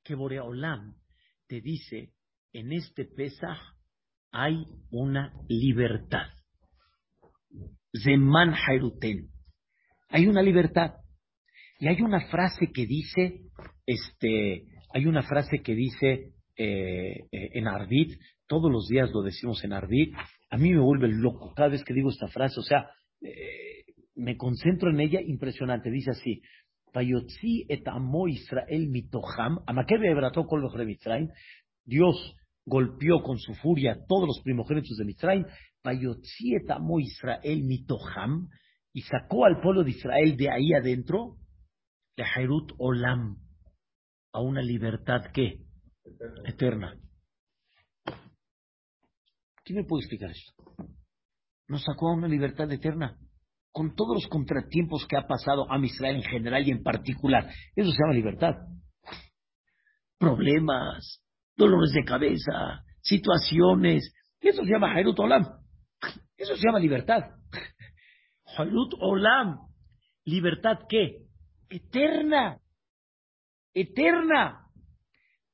[0.03, 0.97] que Boreolam
[1.47, 2.13] te dice,
[2.53, 3.74] en este Pesaj
[4.35, 6.27] hay una libertad.
[8.03, 9.29] Zeman Hairuten.
[10.09, 10.94] Hay una libertad.
[11.79, 13.42] Y hay una frase que dice,
[13.87, 18.18] este, hay una frase que dice eh, eh, en Ardit,
[18.49, 20.14] todos los días lo decimos en Ardit,
[20.51, 23.85] a mí me vuelve loco cada vez que digo esta frase, o sea, eh,
[24.16, 26.42] me concentro en ella, impresionante, dice así,
[27.68, 29.59] et amo Israel mitoham,
[31.85, 35.44] Dios golpeó con su furia todos los primogénitos de Mitzrayim,
[35.85, 38.48] et amo Israel mitoham,
[38.92, 41.37] y sacó al pueblo de Israel de ahí adentro,
[42.16, 42.24] de
[42.79, 43.37] Olam,
[44.33, 45.61] a una libertad que
[46.44, 46.96] eterna.
[49.64, 50.55] ¿Quién me puede explicar esto?
[51.68, 53.18] Nos sacó a una libertad eterna
[53.72, 57.50] con todos los contratiempos que ha pasado a Israel en general y en particular.
[57.74, 58.53] Eso se llama libertad.
[60.18, 61.24] Problemas,
[61.57, 64.12] dolores de cabeza, situaciones.
[64.40, 65.45] Eso se llama Hairut Olam.
[66.37, 67.23] Eso se llama libertad.
[68.57, 69.59] Hairut Olam.
[70.25, 71.19] ¿Libertad qué?
[71.69, 72.59] Eterna
[73.75, 74.61] eterna.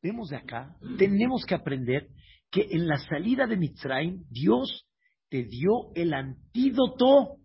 [0.02, 2.08] Vemos de acá, tenemos que aprender
[2.50, 4.86] que en la salida de Mitzrayim, Dios
[5.28, 7.36] te dio el antídoto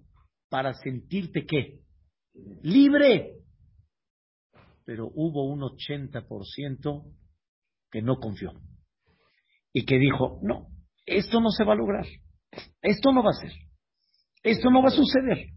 [0.49, 1.79] para sentirte qué?
[2.61, 3.33] Libre.
[4.85, 7.03] Pero hubo un 80%
[7.91, 8.51] que no confió
[9.73, 10.67] y que dijo, no,
[11.05, 12.05] esto no se va a lograr,
[12.81, 13.51] esto no va a ser,
[14.43, 15.49] esto no va a suceder,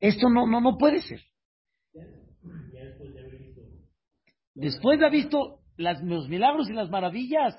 [0.00, 1.20] esto no, no, no puede ser.
[4.54, 7.54] Después de haber visto los milagros y las maravillas,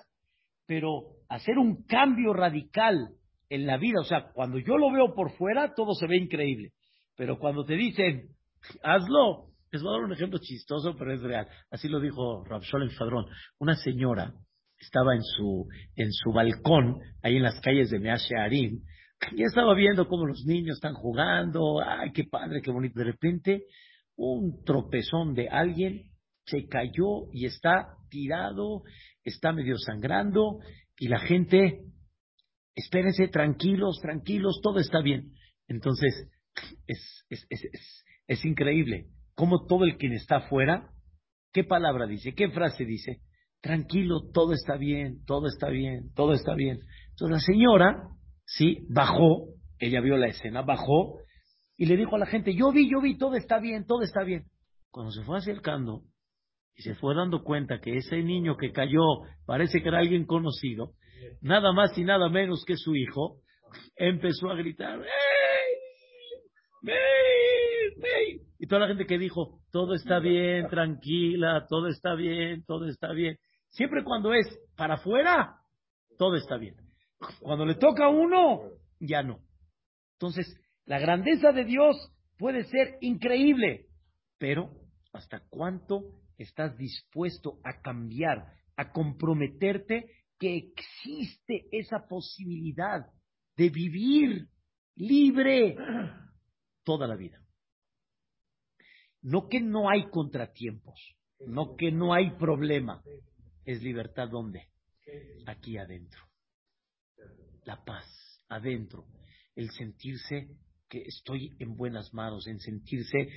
[0.66, 3.10] pero hacer un cambio radical
[3.50, 6.72] en la vida, o sea, cuando yo lo veo por fuera, todo se ve increíble.
[7.16, 8.30] Pero cuando te dicen,
[8.84, 11.48] hazlo, les voy a dar un ejemplo chistoso, pero es real.
[11.70, 13.26] Así lo dijo Rabsholem Fadrón.
[13.60, 14.34] Una señora
[14.80, 18.82] estaba en su, en su balcón, ahí en las calles de Meashe Arim,
[19.36, 23.00] y estaba viendo cómo los niños están jugando, ay, qué padre, qué bonito.
[23.00, 23.64] De repente,
[24.16, 26.12] un tropezón de alguien
[26.46, 28.84] se cayó y está tirado,
[29.24, 30.60] está medio sangrando
[30.98, 31.82] y la gente,
[32.76, 35.34] espérense, tranquilos, tranquilos, todo está bien.
[35.68, 36.30] Entonces,
[36.88, 40.90] es, es, es, es, increíble cómo todo el quien está afuera,
[41.54, 42.34] ¿qué palabra dice?
[42.34, 43.22] ¿Qué frase dice?
[43.62, 46.80] Tranquilo, todo está bien, todo está bien, todo está bien.
[47.12, 48.10] Entonces la señora,
[48.46, 51.20] sí, bajó, ella vio la escena, bajó
[51.78, 54.24] y le dijo a la gente, yo vi, yo vi, todo está bien, todo está
[54.24, 54.46] bien.
[54.90, 56.02] Cuando se fue acercando,
[56.76, 60.94] y se fue dando cuenta que ese niño que cayó parece que era alguien conocido,
[61.42, 63.42] nada más y nada menos que su hijo,
[63.96, 65.08] empezó a gritar, ¡Ey!
[66.88, 68.47] ¡Ey!
[68.60, 73.12] Y toda la gente que dijo, todo está bien, tranquila, todo está bien, todo está
[73.12, 73.38] bien.
[73.70, 75.58] Siempre cuando es para afuera,
[76.18, 76.76] todo está bien.
[77.40, 78.62] Cuando le toca a uno,
[79.00, 79.40] ya no.
[80.14, 80.48] Entonces,
[80.86, 81.96] la grandeza de Dios
[82.38, 83.88] puede ser increíble,
[84.38, 84.72] pero
[85.14, 90.06] ¿hasta cuánto estás dispuesto a cambiar, a comprometerte
[90.40, 93.08] que existe esa posibilidad
[93.56, 94.48] de vivir
[94.96, 95.76] libre
[96.84, 97.40] toda la vida.
[99.22, 101.00] No que no hay contratiempos,
[101.46, 103.04] no que no hay problema.
[103.66, 104.70] Es libertad donde?
[105.46, 106.22] Aquí adentro.
[107.66, 108.06] La paz,
[108.50, 109.06] adentro.
[109.56, 110.48] El sentirse
[110.90, 113.28] que estoy en buenas manos, en sentirse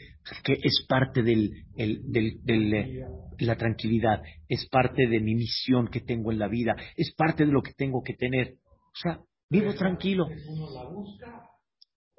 [0.45, 3.07] que es parte del, de
[3.41, 7.53] la tranquilidad, es parte de mi misión que tengo en la vida, es parte de
[7.53, 8.59] lo que tengo que tener.
[8.69, 10.29] O sea, vivo tranquilo.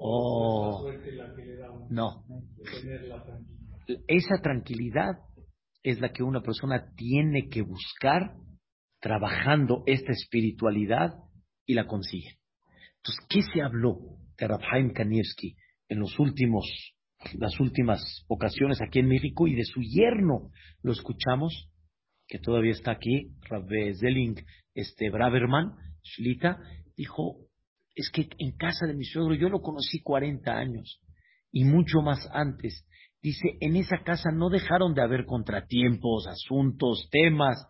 [0.04, 0.92] Oh,
[1.90, 2.26] no.
[4.08, 5.12] Esa tranquilidad
[5.84, 8.34] es la que una persona tiene que buscar
[9.00, 11.12] trabajando esta espiritualidad
[11.68, 12.40] y la consigue.
[12.98, 14.00] Entonces, ¿qué se habló
[14.40, 15.56] de Rabhaim Kanievski
[15.88, 16.66] en los últimos,
[17.38, 20.50] las últimas ocasiones aquí en México y de su yerno?
[20.82, 21.70] Lo escuchamos,
[22.28, 24.36] que todavía está aquí, Rabbe Zelling,
[24.74, 26.60] este Braverman, Shlita,
[26.98, 27.51] dijo,
[27.96, 31.02] es que en casa de mi suegro yo lo conocí 40 años
[31.52, 32.86] y mucho más antes.
[33.22, 37.68] Dice, en esa casa no dejaron de haber contratiempos, asuntos, temas,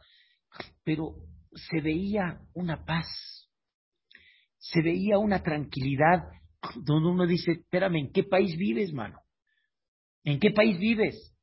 [0.84, 1.15] pero
[1.53, 3.07] se veía una paz,
[4.57, 6.23] se veía una tranquilidad
[6.75, 9.19] donde uno dice, espérame, ¿en qué país vives, mano?
[10.23, 11.36] ¿En qué país vives?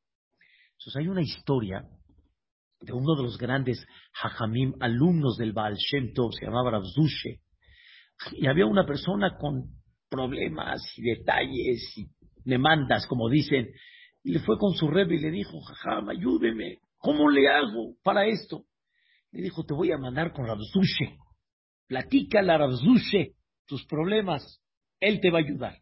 [0.73, 1.85] Entonces hay una historia
[2.81, 3.85] de uno de los grandes
[4.23, 7.41] hajamim, alumnos del Baal Shem Tov, se llamaba Rabzushe,
[8.33, 9.65] y había una persona con
[10.09, 12.07] problemas y detalles y
[12.45, 13.69] demandas, como dicen,
[14.23, 18.27] y le fue con su rebe y le dijo, jajam, ayúdeme, ¿cómo le hago para
[18.27, 18.65] esto?
[19.33, 21.19] Le dijo, te voy a mandar con Rabzushe,
[21.87, 23.35] platícale a Rabzushe
[23.67, 24.63] tus problemas,
[25.01, 25.77] él te va a ayudar.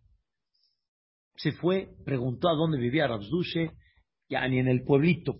[1.36, 3.70] Se fue, preguntó a dónde vivía Rabzushe,
[4.28, 5.36] ya ni en el pueblito.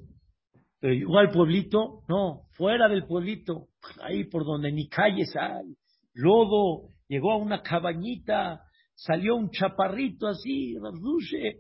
[0.79, 3.69] Pero llegó al pueblito, no, fuera del pueblito,
[4.03, 5.75] ahí por donde ni calles hay,
[6.17, 8.63] lodo, llegó a una cabañita,
[8.95, 11.59] salió un chaparrito así, Rabdushe,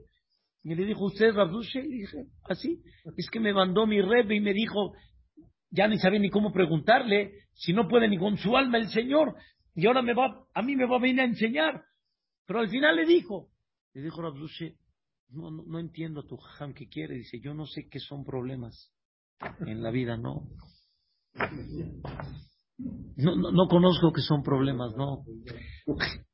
[0.64, 1.80] y le dijo, ¿usted es Rabdushe?
[1.80, 2.82] Y dije, así,
[3.16, 4.94] es que me mandó mi rebe y me dijo,
[5.70, 9.36] ya ni sabía ni cómo preguntarle, si no puede ni con su alma el Señor,
[9.74, 11.84] y ahora me va, a mí me va a venir a enseñar.
[12.46, 13.50] Pero al final le dijo,
[13.92, 14.76] le dijo Rabdushe,
[15.28, 18.92] no, no, no entiendo tu jam que quiere, dice, yo no sé qué son problemas
[19.66, 20.48] en la vida, no.
[22.78, 25.24] No, no, conozco que son problemas, no.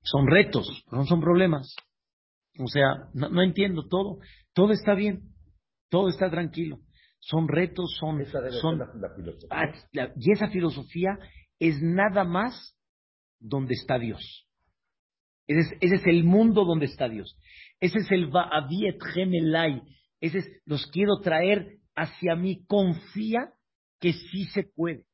[0.02, 1.74] Son retos, no son problemas.
[2.58, 4.18] O sea, no, entiendo todo.
[4.52, 5.22] Todo está bien,
[5.88, 6.78] todo está tranquilo.
[7.20, 8.24] Son retos, son...
[8.60, 8.82] son
[9.50, 9.72] ah,
[10.16, 11.16] y esa filosofía
[11.60, 12.76] es nada más
[13.38, 14.48] donde está Dios.
[15.46, 17.38] Ese es, ese es el mundo donde está Dios.
[17.78, 19.82] Ese es el Va'aviet Gemelai.
[20.20, 22.64] Ese es, los quiero traer hacia mí.
[22.66, 23.52] Confía
[24.00, 25.06] que sí se puede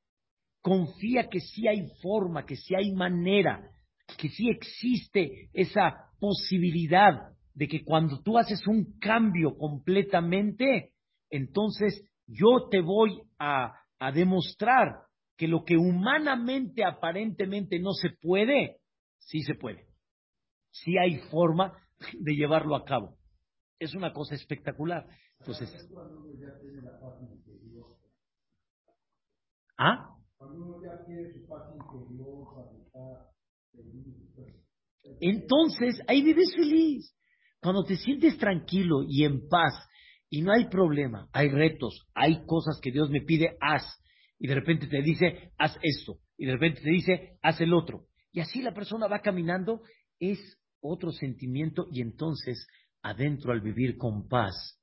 [0.62, 3.70] confía que sí hay forma, que sí hay manera,
[4.16, 10.92] que sí existe esa posibilidad de que cuando tú haces un cambio completamente,
[11.30, 18.78] entonces yo te voy a, a demostrar que lo que humanamente aparentemente no se puede,
[19.18, 19.86] sí se puede.
[20.70, 21.72] Sí hay forma
[22.18, 23.16] de llevarlo a cabo.
[23.78, 25.06] Es una cosa espectacular.
[25.38, 25.70] Entonces,
[29.78, 30.17] ¿ah?
[35.20, 37.14] Entonces, ahí vives feliz.
[37.60, 39.74] Cuando te sientes tranquilo y en paz
[40.30, 43.82] y no hay problema, hay retos, hay cosas que Dios me pide, haz.
[44.38, 46.18] Y de repente te dice, haz esto.
[46.36, 48.06] Y de repente te dice, haz el otro.
[48.30, 49.82] Y así la persona va caminando,
[50.20, 50.38] es
[50.80, 52.68] otro sentimiento y entonces
[53.02, 54.80] adentro al vivir con paz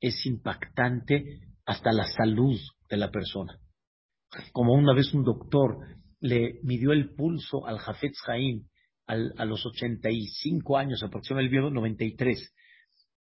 [0.00, 3.58] es impactante hasta la salud de la persona
[4.52, 5.78] como una vez un doctor
[6.20, 8.66] le midió el pulso al Jafetz Haim
[9.06, 12.54] a los 85 años, aproximadamente el 93,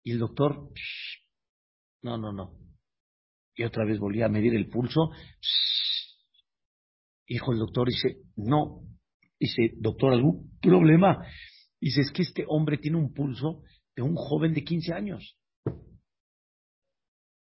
[0.04, 0.69] y el doctor,
[2.02, 2.58] no, no, no.
[3.56, 5.12] Y otra vez volvía a medir el pulso,
[7.28, 8.82] dijo el doctor, dice, no,
[9.39, 11.26] dice, doctor, ¿algún problema?
[11.80, 13.63] Dice, es que este hombre tiene un pulso
[13.95, 15.38] de un joven de 15 años.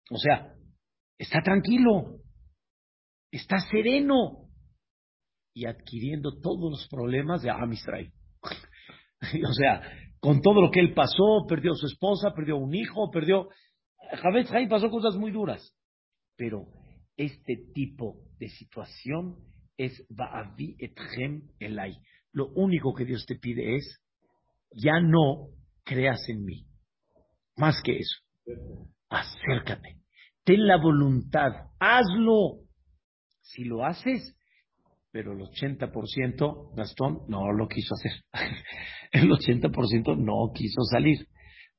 [0.09, 0.53] O sea,
[1.17, 2.19] está tranquilo,
[3.37, 4.49] está sereno
[5.53, 9.81] y adquiriendo todos los problemas de Am o sea,
[10.19, 13.49] con todo lo que él pasó, perdió su esposa, perdió un hijo, perdió...
[14.21, 15.75] Javetz Haim pasó cosas muy duras,
[16.35, 16.67] pero
[17.17, 19.37] este tipo de situación
[19.77, 21.97] es Ba'avi etchem elai.
[22.31, 24.01] Lo único que Dios te pide es,
[24.71, 25.47] ya no
[25.83, 26.65] creas en mí.
[27.55, 28.19] Más que eso,
[29.09, 29.97] acércate,
[30.43, 32.62] ten la voluntad, hazlo.
[33.43, 34.35] Si lo haces,
[35.11, 38.13] pero el 80%, Gastón, no lo quiso hacer.
[39.11, 41.27] el 80% no quiso salir.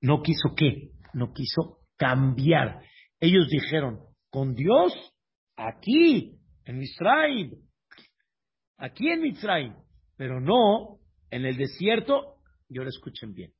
[0.00, 0.92] ¿No quiso qué?
[1.14, 2.81] No quiso cambiar.
[3.18, 4.00] Ellos dijeron,
[4.31, 4.92] con Dios,
[5.57, 7.59] aquí, en Israel,
[8.77, 9.74] aquí en Mitzrayim,
[10.16, 11.00] pero no
[11.31, 12.37] en el desierto,
[12.68, 13.53] y ahora escuchen bien.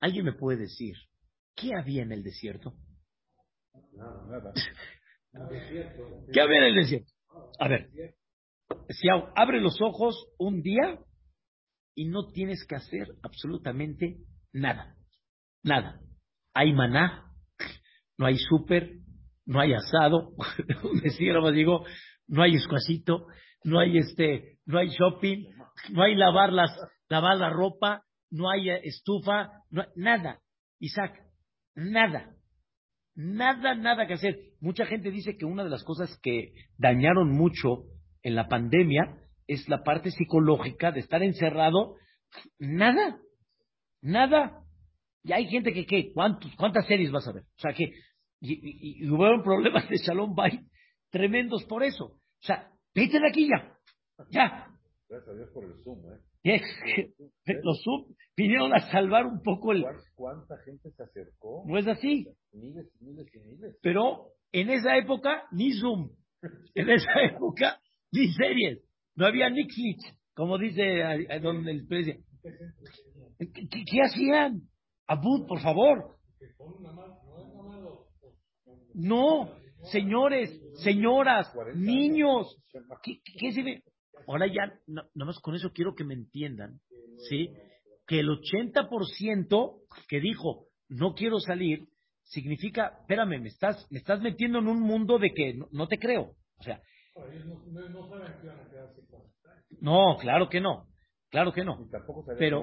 [0.00, 0.94] ¿Alguien me puede decir
[1.54, 2.74] qué había en el desierto?
[3.92, 4.52] Nada, nada.
[6.32, 7.12] ¿Qué había en el desierto?
[7.58, 7.90] A ver,
[8.88, 10.98] si abre los ojos un día
[11.94, 14.18] y no tienes que hacer absolutamente
[14.52, 14.96] nada.
[15.62, 16.00] Nada.
[16.54, 17.32] Hay maná,
[18.16, 18.98] no hay súper,
[19.46, 20.32] no hay asado,
[21.42, 21.84] más digo,
[22.26, 23.26] no hay escuacito,
[23.64, 25.46] no hay este, no hay shopping,
[25.90, 26.70] no hay lavar las,
[27.08, 29.50] lavar la ropa, no hay estufa,
[29.96, 30.40] nada.
[30.80, 31.20] Isaac,
[31.74, 32.34] nada.
[33.20, 34.38] Nada, nada que hacer.
[34.60, 37.86] Mucha gente dice que una de las cosas que dañaron mucho
[38.22, 41.96] en la pandemia es la parte psicológica de estar encerrado.
[42.60, 43.18] Nada,
[44.00, 44.62] nada.
[45.24, 46.12] Y hay gente que, ¿qué?
[46.12, 47.42] ¿Cuántas series vas a ver?
[47.42, 47.90] O sea, que
[48.40, 50.60] y, y, hubo problemas de Shalom Bay
[51.10, 52.04] tremendos por eso.
[52.04, 53.76] O sea, vete de aquí ya.
[54.30, 54.68] Ya.
[55.08, 56.20] Gracias a Dios por el Zoom, ¿eh?
[57.62, 59.84] Los Zoom vinieron a salvar un poco el...
[60.14, 61.64] ¿Cuánta gente se acercó?
[61.66, 62.26] No es así.
[63.82, 66.10] Pero en esa época, ni Zoom.
[66.74, 67.80] En esa época,
[68.12, 68.82] ni series.
[69.14, 71.02] No había Netflix, como dice
[71.42, 72.24] don el presidente.
[73.38, 74.62] ¿Qué, hacían?
[75.06, 76.16] Abud, por favor.
[78.94, 79.54] No,
[79.90, 80.50] señores,
[80.82, 82.56] señoras, niños.
[83.02, 83.82] ¿Qué, qué se?
[84.26, 86.80] Ahora ya, nada más con eso quiero que me entiendan,
[87.28, 87.50] ¿sí?
[88.06, 91.88] Que el 80% que dijo, no quiero salir,
[92.28, 96.34] significa, espérame, me estás, me estás metiendo en un mundo de que no, te creo.
[96.58, 96.80] O sea,
[99.80, 100.86] no, claro que no.
[101.30, 101.86] Claro que no.
[102.38, 102.62] pero,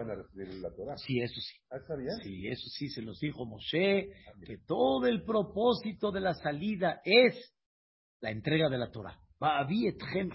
[0.98, 1.58] Sí, eso sí.
[1.70, 1.78] ¿Ah,
[2.24, 7.00] sí, eso sí, se los dijo Moshe, ah, que todo el propósito de la salida
[7.04, 7.54] es
[8.22, 9.20] la entrega de la Torah.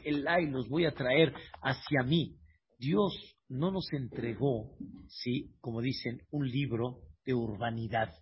[0.05, 2.37] el ay los voy a traer hacia mí.
[2.79, 3.13] Dios
[3.49, 4.77] no nos entregó,
[5.09, 8.15] sí, como dicen, un libro de urbanidad.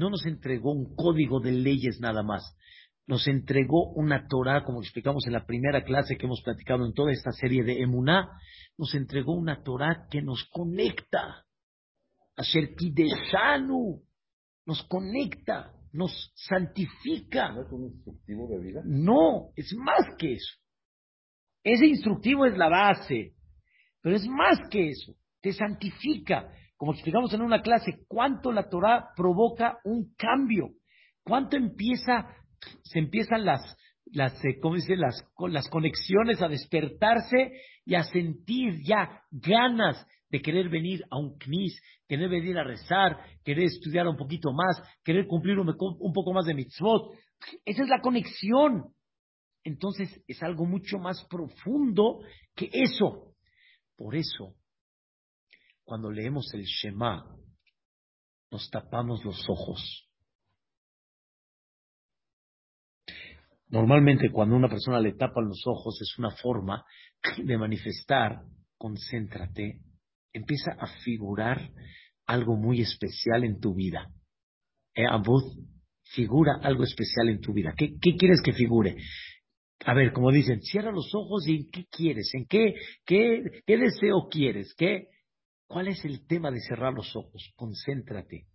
[0.00, 2.56] No nos entregó un código de leyes nada más.
[3.06, 7.12] Nos entregó una Torah, como explicamos en la primera clase que hemos platicado en toda
[7.12, 8.30] esta serie de Emuná,
[8.78, 11.44] nos entregó una Torah que nos conecta.
[12.34, 14.02] a Shanu,
[14.64, 17.52] nos conecta, nos santifica.
[17.52, 18.80] ¿No es un instructivo de vida?
[18.86, 20.54] No, es más que eso.
[21.62, 23.34] Ese instructivo es la base,
[24.00, 25.14] pero es más que eso.
[25.42, 26.50] Te santifica.
[26.80, 30.70] Como explicamos en una clase, cuánto la Torah provoca un cambio,
[31.22, 32.34] cuánto empieza,
[32.84, 34.96] se empiezan las, las, eh, ¿cómo dice?
[34.96, 37.52] Las, las conexiones a despertarse
[37.84, 43.18] y a sentir ya ganas de querer venir a un knis, querer venir a rezar,
[43.44, 47.12] querer estudiar un poquito más, querer cumplir un, un poco más de mitzvot.
[47.66, 48.86] Esa es la conexión.
[49.64, 52.20] Entonces es algo mucho más profundo
[52.56, 53.34] que eso.
[53.98, 54.54] Por eso,
[55.90, 57.36] cuando leemos el Shema,
[58.52, 60.08] nos tapamos los ojos.
[63.66, 66.84] Normalmente cuando una persona le tapa los ojos es una forma
[67.44, 68.40] de manifestar,
[68.78, 69.80] concéntrate,
[70.32, 71.72] empieza a figurar
[72.24, 74.12] algo muy especial en tu vida.
[74.94, 75.42] Eh, Abud,
[76.04, 77.74] figura algo especial en tu vida.
[77.76, 78.96] ¿Qué, quieres que figure?
[79.86, 82.30] A ver, como dicen, cierra los ojos y ¿en qué quieres?
[82.34, 82.74] ¿En qué,
[83.04, 84.72] qué, qué deseo quieres?
[84.78, 85.08] ¿Qué,
[85.70, 87.52] ¿Cuál es el tema de cerrar los ojos?
[87.54, 88.48] Concéntrate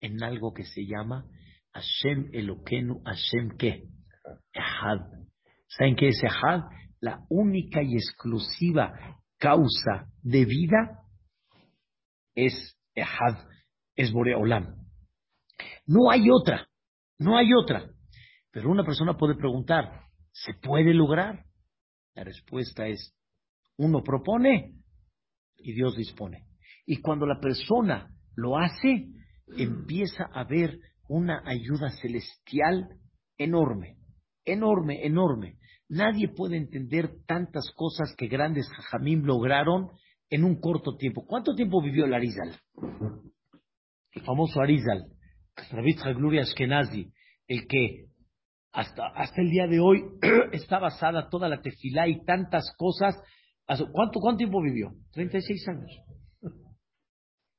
[0.00, 1.24] en algo que se llama
[1.72, 3.84] Hashem Elokenu Hashem qué?
[4.52, 4.98] Ehad.
[5.68, 6.62] ¿Saben qué es Ehad?
[6.98, 8.92] La única y exclusiva
[9.38, 11.04] causa de vida
[12.34, 13.46] es Ehad,
[13.94, 14.88] es Boreolam.
[15.86, 16.68] No hay otra,
[17.20, 17.88] no hay otra.
[18.50, 21.44] Pero una persona puede preguntar, ¿se puede lograr?
[22.14, 23.14] La respuesta es,
[23.76, 24.74] uno propone
[25.58, 26.55] y Dios dispone.
[26.86, 29.08] Y cuando la persona lo hace,
[29.56, 32.88] empieza a haber una ayuda celestial
[33.36, 33.96] enorme
[34.46, 35.58] enorme, enorme.
[35.88, 39.90] Nadie puede entender tantas cosas que grandes jajamim lograron
[40.30, 41.26] en un corto tiempo.
[41.26, 42.56] ¿Cuánto tiempo vivió el Arizal?
[44.12, 45.06] El famoso Arizal,
[46.16, 47.12] Gloria Ashkenazi,
[47.46, 48.06] el que
[48.72, 50.02] hasta, hasta el día de hoy
[50.52, 53.14] está basada toda la tefilá y tantas cosas.
[53.66, 54.92] ¿Cuánto, ¿Cuánto tiempo vivió?
[55.12, 56.05] 36 años.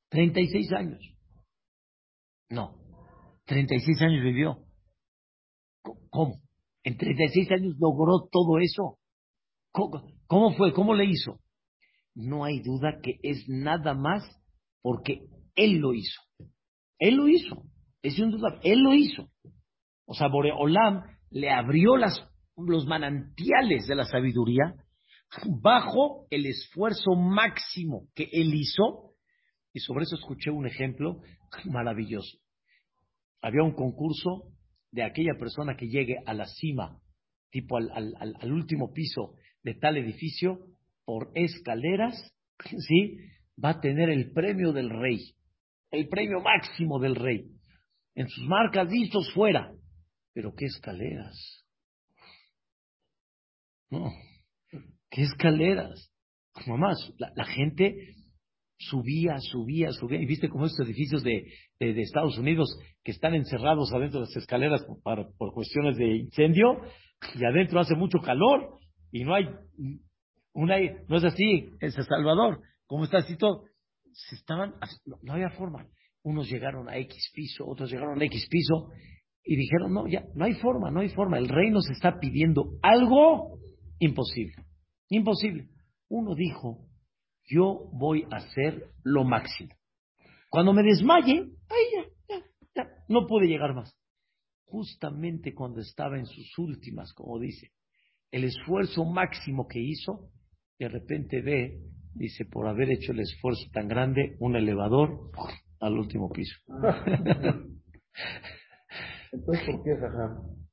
[0.09, 0.99] 36 años.
[2.49, 2.75] No,
[3.45, 4.63] 36 años vivió.
[6.09, 6.41] ¿Cómo?
[6.83, 8.97] En 36 años logró todo eso.
[9.71, 10.73] ¿Cómo, fue?
[10.73, 11.39] ¿Cómo le hizo?
[12.15, 14.23] No hay duda que es nada más
[14.81, 16.21] porque él lo hizo.
[16.97, 17.63] Él lo hizo.
[18.01, 18.59] Es un duda.
[18.63, 19.29] Él lo hizo.
[20.05, 24.73] O sea, Boreolam le abrió las, los manantiales de la sabiduría
[25.61, 29.06] bajo el esfuerzo máximo que él hizo.
[29.77, 31.21] Y sobre eso escuché un ejemplo
[31.65, 32.39] maravilloso.
[33.43, 34.51] Había un concurso
[34.91, 36.99] de aquella persona que llegue a la cima,
[37.51, 40.65] tipo al, al, último piso de tal edificio,
[41.05, 42.15] por escaleras,
[42.87, 43.19] ¿sí?
[43.63, 45.35] va a tener el premio del rey,
[45.91, 47.45] el premio máximo del rey.
[48.15, 49.71] En sus marcas listos fuera.
[50.33, 51.67] Pero qué escaleras.
[53.91, 54.11] No,
[55.11, 56.11] qué escaleras.
[56.65, 58.16] Mamás, la, la gente
[58.77, 60.21] subía, subía, subía.
[60.21, 61.45] Y viste cómo estos edificios de,
[61.79, 66.81] Estados Unidos que están encerrados adentro de las escaleras por, cuestiones de incendio
[67.35, 68.77] y adentro hace mucho calor
[69.11, 69.45] y no hay
[70.53, 73.65] una, no es así, es El Salvador, como está así todo.
[74.11, 74.73] Se estaban,
[75.21, 75.87] no había forma.
[76.23, 78.89] Unos llegaron a X piso, otros llegaron a X piso
[79.43, 81.37] y dijeron, no, ya, no hay forma, no hay forma.
[81.37, 83.59] El rey nos está pidiendo algo
[83.99, 84.55] imposible.
[85.09, 85.69] Imposible.
[86.09, 86.87] Uno dijo,
[87.47, 89.73] yo voy a hacer lo máximo.
[90.49, 92.43] Cuando me desmaye, ay, ya, ya,
[92.75, 93.95] ya, no pude llegar más.
[94.65, 97.71] Justamente cuando estaba en sus últimas, como dice,
[98.31, 100.29] el esfuerzo máximo que hizo,
[100.77, 101.79] de repente ve,
[102.13, 105.31] dice, por haber hecho el esfuerzo tan grande, un elevador
[105.79, 106.55] al último piso.
[109.31, 109.91] Entonces, ¿por qué,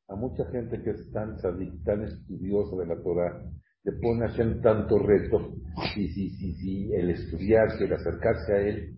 [0.09, 1.37] a mucha gente que es tan,
[1.85, 3.43] tan estudiosa de la Torah,
[3.85, 5.55] le pone a hacer tanto reto,
[5.97, 8.97] y si, si, si el estudiarse, el acercarse a él,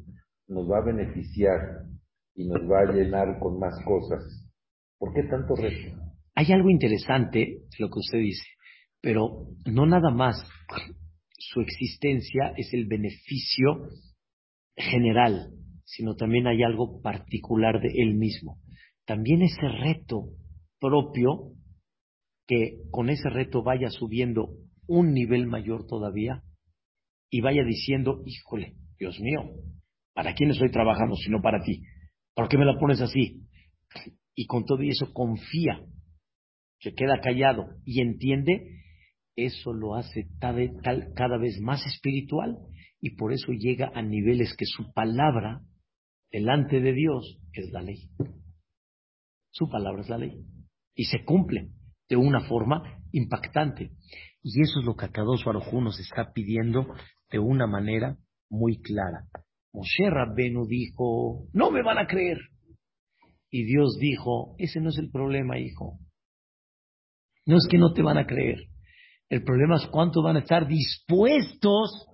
[0.48, 1.60] nos va a beneficiar
[2.34, 4.22] y nos va a llenar con más cosas.
[4.98, 6.00] ¿Por qué tanto reto?
[6.34, 8.46] Hay algo interesante lo que usted dice,
[9.00, 10.36] pero no nada más
[11.38, 13.88] su existencia es el beneficio
[14.76, 15.50] general,
[15.84, 18.58] sino también hay algo particular de él mismo.
[19.04, 20.28] También ese reto
[20.78, 21.52] propio,
[22.46, 24.50] que con ese reto vaya subiendo
[24.86, 26.42] un nivel mayor todavía
[27.30, 29.42] y vaya diciendo, híjole, Dios mío,
[30.14, 31.82] ¿para quién estoy trabajando si no para ti?
[32.34, 33.42] ¿Por qué me la pones así?
[34.34, 35.80] Y con todo eso confía,
[36.80, 38.82] se queda callado y entiende,
[39.34, 42.58] eso lo hace cada vez más espiritual
[43.00, 45.60] y por eso llega a niveles que su palabra
[46.30, 48.10] delante de Dios es la ley.
[49.50, 50.44] Su palabra es la ley
[50.94, 51.70] y se cumple
[52.08, 53.90] de una forma impactante.
[54.48, 56.86] Y eso es lo que Akadosh Baruj nos está pidiendo
[57.32, 58.16] de una manera
[58.48, 59.24] muy clara.
[59.72, 62.38] Moshe Rabbenu dijo, no me van a creer.
[63.50, 65.98] Y Dios dijo, ese no es el problema, hijo.
[67.44, 68.68] No es que no te van a creer.
[69.28, 72.06] El problema es cuánto van a estar dispuestos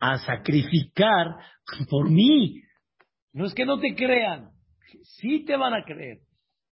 [0.00, 1.36] a sacrificar
[1.88, 2.60] por mí.
[3.32, 4.50] No es que no te crean,
[5.04, 6.22] sí te van a creer,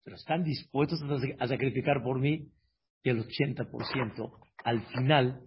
[0.05, 1.01] pero están dispuestos
[1.39, 2.47] a sacrificar por mí
[3.03, 5.41] y el 80% al final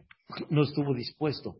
[0.50, 1.56] no estuvo dispuesto.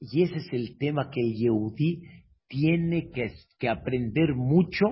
[0.00, 2.02] Y ese es el tema que el Yehudí
[2.48, 4.86] tiene que, que, aprender mucho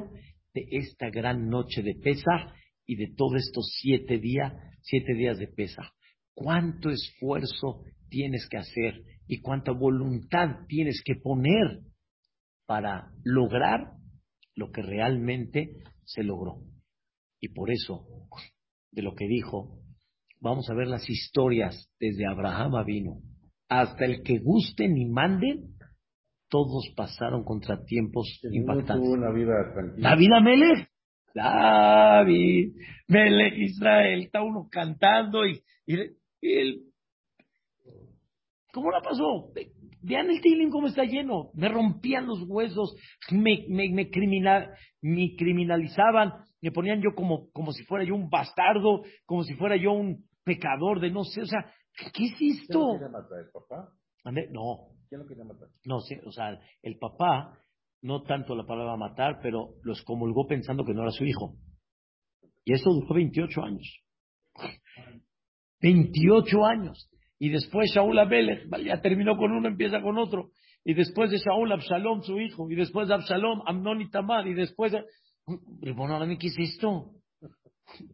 [0.52, 2.54] de esta gran noche de pesa
[2.86, 4.52] y de todos estos siete días,
[4.82, 5.92] siete días de pesa.
[6.34, 11.80] ¿Cuánto esfuerzo tienes que hacer y cuánta voluntad tienes que poner
[12.66, 13.92] para lograr
[14.54, 15.70] lo que realmente
[16.04, 16.62] se logró?
[17.40, 18.06] Y por eso,
[18.90, 19.85] de lo que dijo
[20.40, 23.20] Vamos a ver las historias desde Abraham vino
[23.68, 25.76] hasta el que gusten y manden,
[26.48, 29.08] todos pasaron contratiempos impactantes.
[29.08, 30.10] Una vida tranquila.
[30.10, 30.88] David Amelech,
[31.34, 32.76] David,
[33.08, 35.96] Melech Israel, está uno cantando y, y,
[36.40, 36.82] él,
[38.72, 39.52] ¿cómo la pasó?
[40.02, 41.50] Vean el tiling cómo está lleno.
[41.54, 42.94] Me rompían los huesos,
[43.32, 44.70] me, me, me, criminal,
[45.02, 46.32] me criminalizaban,
[46.66, 50.24] me ponían yo como, como si fuera yo un bastardo, como si fuera yo un
[50.42, 51.72] pecador de no sé, o sea,
[52.12, 52.80] ¿qué es esto?
[52.80, 53.92] ¿Quién lo quería matar, el papá?
[54.50, 54.88] No.
[55.08, 55.68] ¿Quién lo quería matar?
[55.84, 57.56] No, sí, o sea, el papá,
[58.02, 61.54] no tanto la palabra matar, pero los comulgó pensando que no era su hijo.
[62.64, 64.00] Y eso duró 28 años.
[65.80, 67.08] 28 años.
[67.38, 70.50] Y después Shaul Abelech, ya terminó con uno, empieza con otro.
[70.84, 72.70] Y después de Shaul, Absalom, su hijo.
[72.70, 74.46] Y después de Absalom, Amnon y Tamar.
[74.46, 75.04] Y después de...
[75.46, 77.12] Bueno, ¿qué es esto?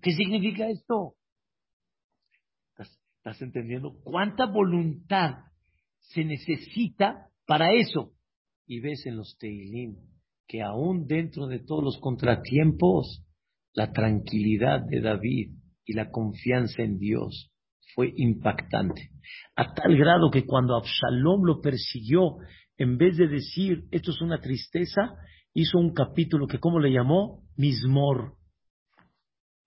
[0.02, 1.14] ¿Qué significa esto?
[2.76, 3.94] ¿Estás entendiendo?
[4.04, 5.44] ¿Cuánta voluntad
[6.00, 8.12] se necesita para eso?
[8.66, 9.96] Y ves en los Teilim
[10.46, 13.24] que aún dentro de todos los contratiempos,
[13.72, 15.52] la tranquilidad de David
[15.86, 17.50] y la confianza en Dios
[17.94, 19.10] fue impactante.
[19.56, 22.36] A tal grado que cuando Absalom lo persiguió,
[22.76, 25.14] en vez de decir, esto es una tristeza,
[25.54, 27.44] hizo un capítulo que, ¿cómo le llamó?
[27.56, 28.36] Mismor.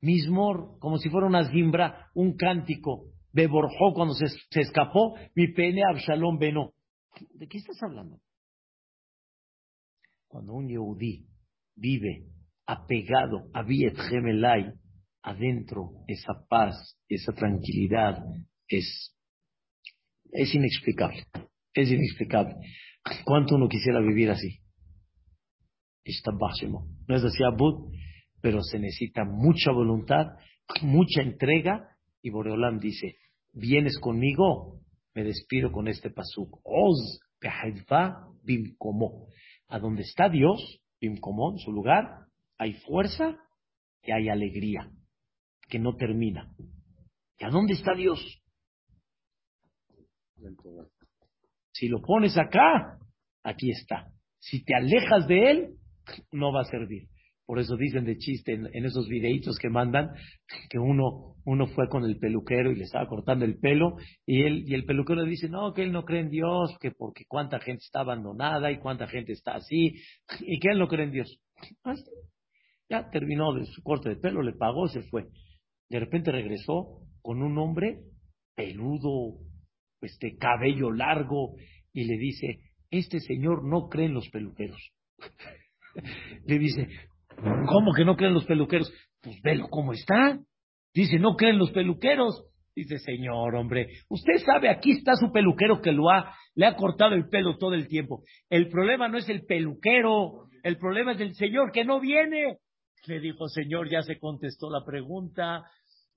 [0.01, 4.27] Mismor, como si fuera una zimbra, un cántico Beborjó cuando se,
[4.61, 6.71] escapó, mi pene Absalom Beno.
[7.33, 8.21] ¿De qué estás hablando?
[10.29, 11.27] Cuando un Yehudí
[11.75, 12.27] vive
[12.65, 14.73] apegado a Viet Gemelai,
[15.21, 18.23] adentro esa paz, esa tranquilidad
[18.69, 19.13] es,
[20.31, 21.25] es inexplicable.
[21.73, 22.55] Es inexplicable.
[23.25, 24.61] ¿Cuánto uno quisiera vivir así?
[27.08, 27.91] No es así, Abud,
[28.41, 30.38] pero se necesita mucha voluntad,
[30.84, 31.89] mucha entrega,
[32.22, 33.18] y Boreolam dice,
[33.53, 34.82] vienes conmigo,
[35.14, 36.60] me despido con este pasuk.
[36.64, 37.20] Oz
[38.43, 39.28] bimkomo.
[39.68, 42.28] A donde está Dios, bimkomo, en su lugar,
[42.58, 43.38] hay fuerza
[44.03, 44.91] y hay alegría,
[45.68, 46.53] que no termina.
[47.39, 48.20] ¿Y a dónde está Dios?
[51.72, 52.99] Si lo pones acá,
[53.43, 54.12] aquí está.
[54.39, 55.76] Si te alejas de él,
[56.32, 57.08] no va a servir.
[57.45, 60.10] Por eso dicen de chiste en, esos videitos que mandan
[60.70, 64.64] que uno, uno fue con el peluquero y le estaba cortando el pelo y él
[64.66, 67.84] y el peluquero dice no que él no cree en Dios que porque cuánta gente
[67.86, 69.93] está abandonada y cuánta gente está así
[70.39, 71.39] y que él no cree en Dios.
[71.84, 71.93] Ah,
[72.89, 75.28] ya terminó de su corte de pelo, le pagó, se fue.
[75.89, 77.99] De repente regresó con un hombre
[78.56, 79.38] peludo,
[80.01, 81.56] este cabello largo
[81.93, 84.93] y le dice este señor no cree en los peluqueros.
[86.45, 86.87] le dice
[87.67, 88.91] ¿Cómo que no creen los peluqueros?
[89.21, 90.39] Pues velo cómo está.
[90.93, 92.45] Dice, no creen los peluqueros.
[92.75, 97.15] Dice, señor, hombre, usted sabe, aquí está su peluquero que lo ha, le ha cortado
[97.15, 98.23] el pelo todo el tiempo.
[98.49, 102.57] El problema no es el peluquero, el problema es el señor que no viene.
[103.07, 105.63] Le dijo, señor, ya se contestó la pregunta.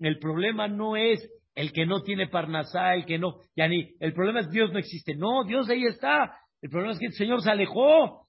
[0.00, 4.12] El problema no es el que no tiene parnasá, el que no, ya ni, el
[4.12, 5.14] problema es Dios no existe.
[5.14, 6.32] No, Dios ahí está.
[6.60, 8.27] El problema es que el Señor se alejó.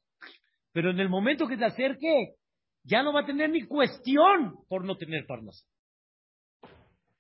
[0.71, 2.35] Pero en el momento que se acerque,
[2.83, 5.67] ya no va a tener ni cuestión por no tener parnas.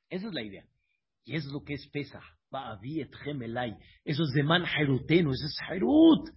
[0.09, 0.65] Esa es la idea.
[1.25, 2.21] Y es lo que es pesa.
[4.03, 6.29] Eso es de man jeruteno, eso es jerut.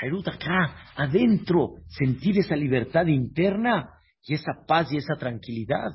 [0.00, 3.88] Jerut acá, adentro, sentir esa libertad interna
[4.24, 5.90] y esa paz y esa tranquilidad.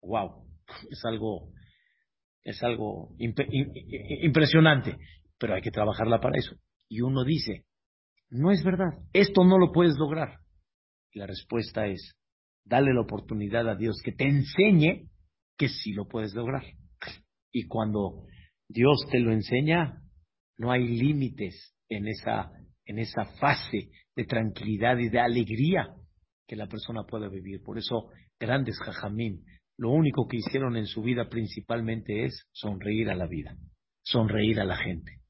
[0.00, 0.46] Wow,
[0.90, 1.52] es algo,
[2.42, 4.96] es algo impresionante,
[5.38, 6.56] pero hay que trabajarla para eso.
[6.88, 7.65] Y uno dice,
[8.30, 10.40] no es verdad, esto no lo puedes lograr
[11.16, 12.14] la respuesta es,
[12.64, 15.08] dale la oportunidad a Dios que te enseñe
[15.56, 16.62] que sí lo puedes lograr.
[17.50, 18.26] Y cuando
[18.68, 20.02] Dios te lo enseña,
[20.58, 22.50] no hay límites en esa,
[22.84, 25.88] en esa fase de tranquilidad y de alegría
[26.46, 27.62] que la persona pueda vivir.
[27.62, 29.42] Por eso, grandes jajamín,
[29.78, 33.56] lo único que hicieron en su vida principalmente es sonreír a la vida,
[34.02, 35.20] sonreír a la gente.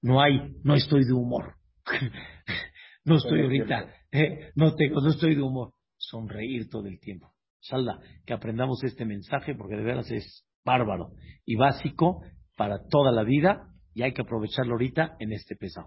[0.00, 1.56] No hay, no estoy de humor.
[3.04, 5.72] no estoy ahorita eh, no tengo, no estoy de humor.
[5.96, 7.32] Sonreír todo el tiempo.
[7.60, 11.12] Salda, que aprendamos este mensaje porque de veras es bárbaro
[11.46, 12.22] y básico
[12.56, 15.86] para toda la vida y hay que aprovecharlo ahorita en este pesaje.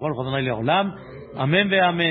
[1.35, 2.03] Amén, ve amén.